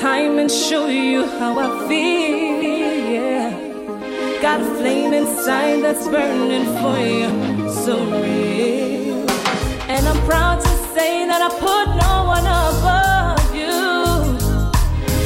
time 0.07 0.39
and 0.39 0.51
show 0.51 0.87
you 0.87 1.27
how 1.39 1.53
I 1.67 1.69
feel. 1.89 2.63
Yeah. 3.17 3.51
Got 4.41 4.61
a 4.61 4.69
flame 4.79 5.13
inside 5.21 5.79
that's 5.85 6.07
burning 6.15 6.67
for 6.81 6.99
you, 7.19 7.31
so 7.85 7.95
real. 8.23 9.19
And 9.95 10.03
I'm 10.11 10.21
proud 10.31 10.59
to 10.67 10.73
say 10.95 11.13
that 11.31 11.41
I 11.49 11.51
put 11.69 11.87
no 12.07 12.15
one 12.37 12.47
above 12.63 13.47
you. 13.61 13.79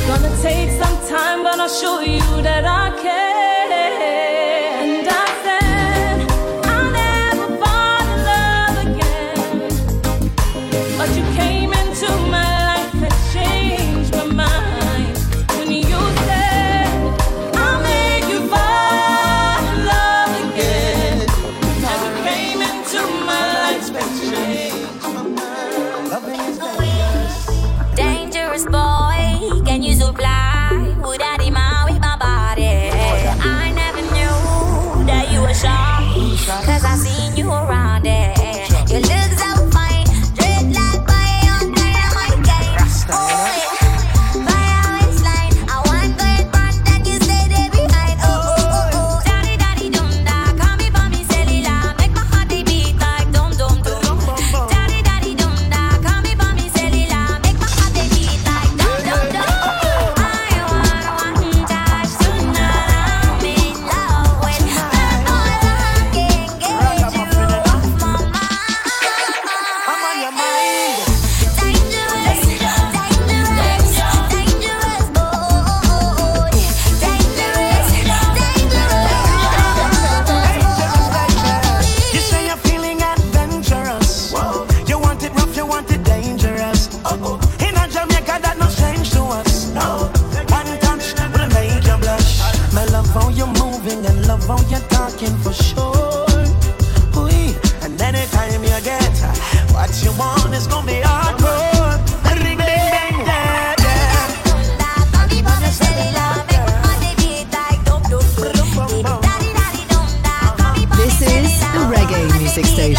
Gonna 0.09 0.33
take 0.49 0.71
some 0.83 0.97
time, 1.15 1.39
but 1.47 1.57
I'll 1.65 1.77
show 1.83 1.97
you 2.01 2.25
that 2.49 2.65
I 2.65 2.87
care. 3.03 3.30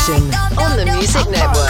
station 0.01 0.33
on 0.57 0.77
the 0.77 0.85
Music 0.85 1.29
Network. 1.29 1.60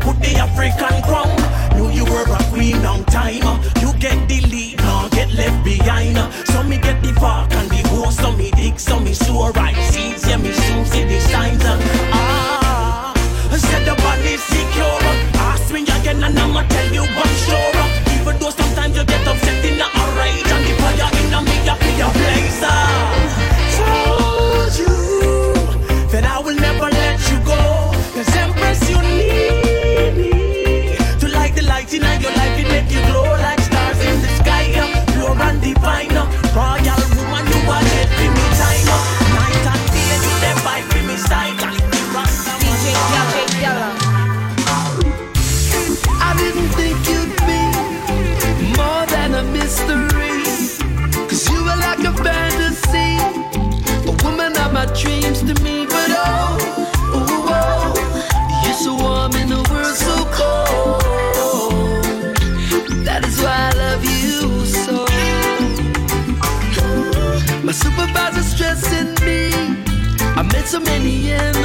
put 0.00 0.18
the 0.20 0.36
African 0.36 1.02
crown. 1.02 1.36
Knew 1.76 1.90
you 1.90 2.04
were 2.04 2.24
a 2.24 2.42
queen 2.50 2.82
long 2.82 3.04
time. 3.04 3.44
You 3.80 3.92
get 3.98 4.28
the 4.28 4.40
lead, 4.52 4.78
now 4.78 5.08
get 5.08 5.32
left 5.34 5.64
behind. 5.64 6.16
So 6.46 6.62
me 6.62 6.78
get 6.78 7.02
the 7.02 7.12
fork 7.14 7.52
and 7.52 7.70
the 7.70 7.82
horse, 7.88 8.16
so 8.16 8.32
me 8.32 8.50
dig, 8.52 8.78
so 8.78 8.98
me 8.98 9.14
sure 9.14 9.52
right. 9.52 9.76
season. 9.92 10.29
so 70.70 70.78
many 70.78 71.10
years. 71.10 71.59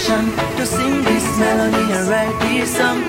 permission 0.00 0.56
to 0.56 0.66
sing 0.66 1.02
this 1.02 1.38
melody 1.38 1.92
and 1.92 2.08
write 2.08 2.38
this 2.40 2.76
song. 2.76 3.02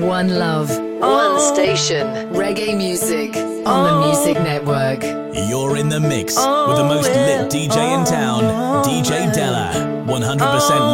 One 0.00 0.38
love, 0.38 0.70
oh. 0.70 1.00
one 1.00 1.54
station, 1.54 2.06
reggae 2.32 2.76
music 2.76 3.36
on 3.36 3.66
oh. 3.66 3.84
the 3.88 4.06
Music 4.06 4.42
Network. 4.42 5.02
You're 5.48 5.76
in 5.76 5.88
the 5.88 6.00
mix 6.00 6.34
oh, 6.38 6.68
with 6.68 6.76
the 6.76 6.84
most 6.84 7.10
oh, 7.10 7.14
well, 7.14 7.42
lit 7.42 7.52
DJ 7.52 7.94
in 7.94 8.00
oh, 8.00 8.04
town, 8.04 8.44
oh, 8.44 8.82
DJ 8.86 9.32
Della. 9.32 9.72
100% 10.06 10.38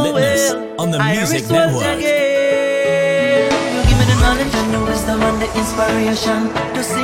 litness 0.04 0.54
well, 0.54 0.80
on 0.80 0.90
the 0.90 0.98
I 0.98 1.16
Music 1.16 1.48
Network. 1.50 1.84
You 1.96 2.02
give 3.88 3.98
me 3.98 4.04
the 4.04 4.18
knowledge 4.20 4.54
and 4.54 4.74
the 4.74 4.80
wisdom 4.84 5.20
and 5.22 5.42
the 5.42 5.48
inspiration 5.58 6.52
to 6.74 6.82
sing 6.82 7.03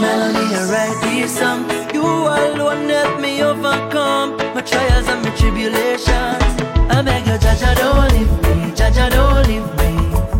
melody, 0.00 0.54
I 0.54 0.64
write 0.70 0.98
these 1.02 1.36
songs. 1.38 1.66
You 1.92 2.02
alone 2.02 2.88
help 2.88 3.20
me 3.20 3.42
overcome 3.42 4.36
my 4.54 4.62
trials 4.62 5.08
and 5.08 5.22
my 5.24 5.30
tribulations. 5.36 6.44
I 6.90 7.02
beg 7.04 7.26
you, 7.26 7.38
Jah 7.38 7.56
Jah, 7.60 7.74
don't 7.74 8.12
leave 8.12 8.32
me. 8.44 8.72
Jah 8.74 8.90
Jah, 8.90 9.08
don't 9.10 9.46
leave 9.46 9.68
me. 9.78 9.90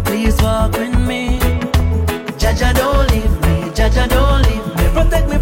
Please 0.05 0.37
walk 0.43 0.73
with 0.73 0.97
me. 1.07 1.39
Jah 2.39 2.55
Jah, 2.55 2.73
don't 2.73 3.11
leave 3.11 3.35
me. 3.43 3.71
Jah 3.75 3.89
Jah, 3.89 4.07
don't 4.07 4.43
leave 4.43 4.67
me. 4.77 4.85
Protect 4.95 5.29
me 5.29 5.38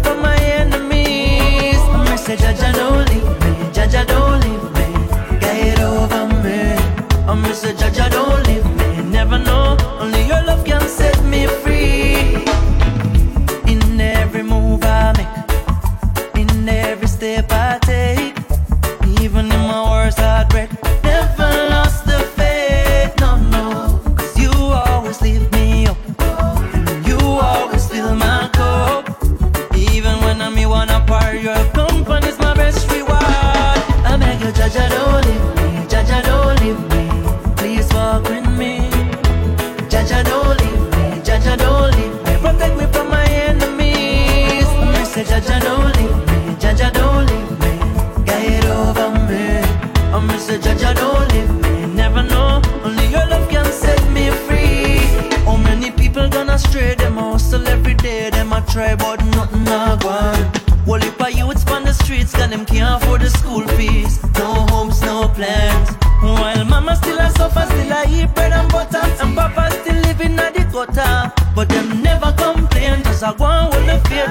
Papa 67.47 67.65
still 67.71 67.91
a 67.93 68.03
eat 68.09 68.35
bread 68.35 68.51
and 68.51 68.69
butter, 68.69 68.97
and 68.97 69.33
Papa 69.33 69.71
still 69.71 69.95
living 70.01 70.37
at 70.37 70.53
the 70.53 70.65
gutter. 70.65 71.31
But 71.55 71.69
them 71.69 72.01
never 72.01 72.33
complain, 72.33 73.01
cause 73.03 73.23
I 73.23 73.31
want 73.31 73.73
all 73.73 73.81
the 73.85 73.97
fear 74.09 74.27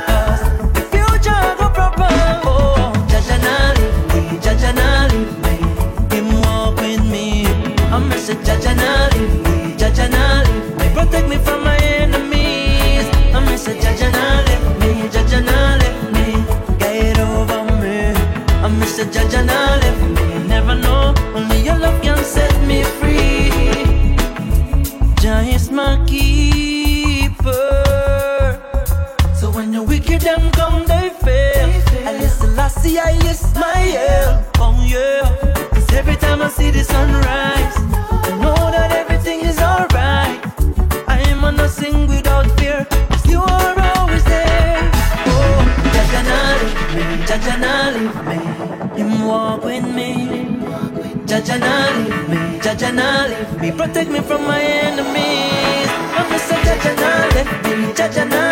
leave 52.96 53.60
me. 53.60 53.70
Protect 53.72 54.10
me 54.10 54.20
from 54.20 54.46
my 54.46 54.60
enemies. 54.60 55.88
Promise 56.14 56.48
that 56.48 56.60
Jah 56.64 56.78
Jah 56.82 56.94
not 57.02 57.34
left 57.34 57.64
me. 57.64 57.92
Jah 57.94 58.08
Jah 58.08 58.45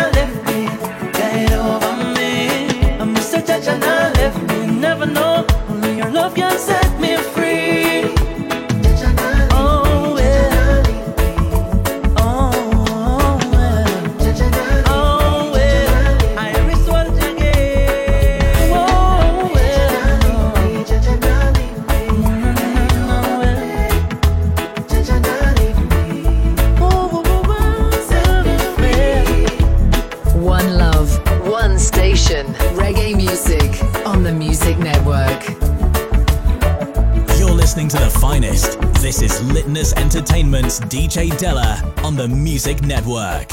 Music 42.27 42.81
Network. 42.81 43.44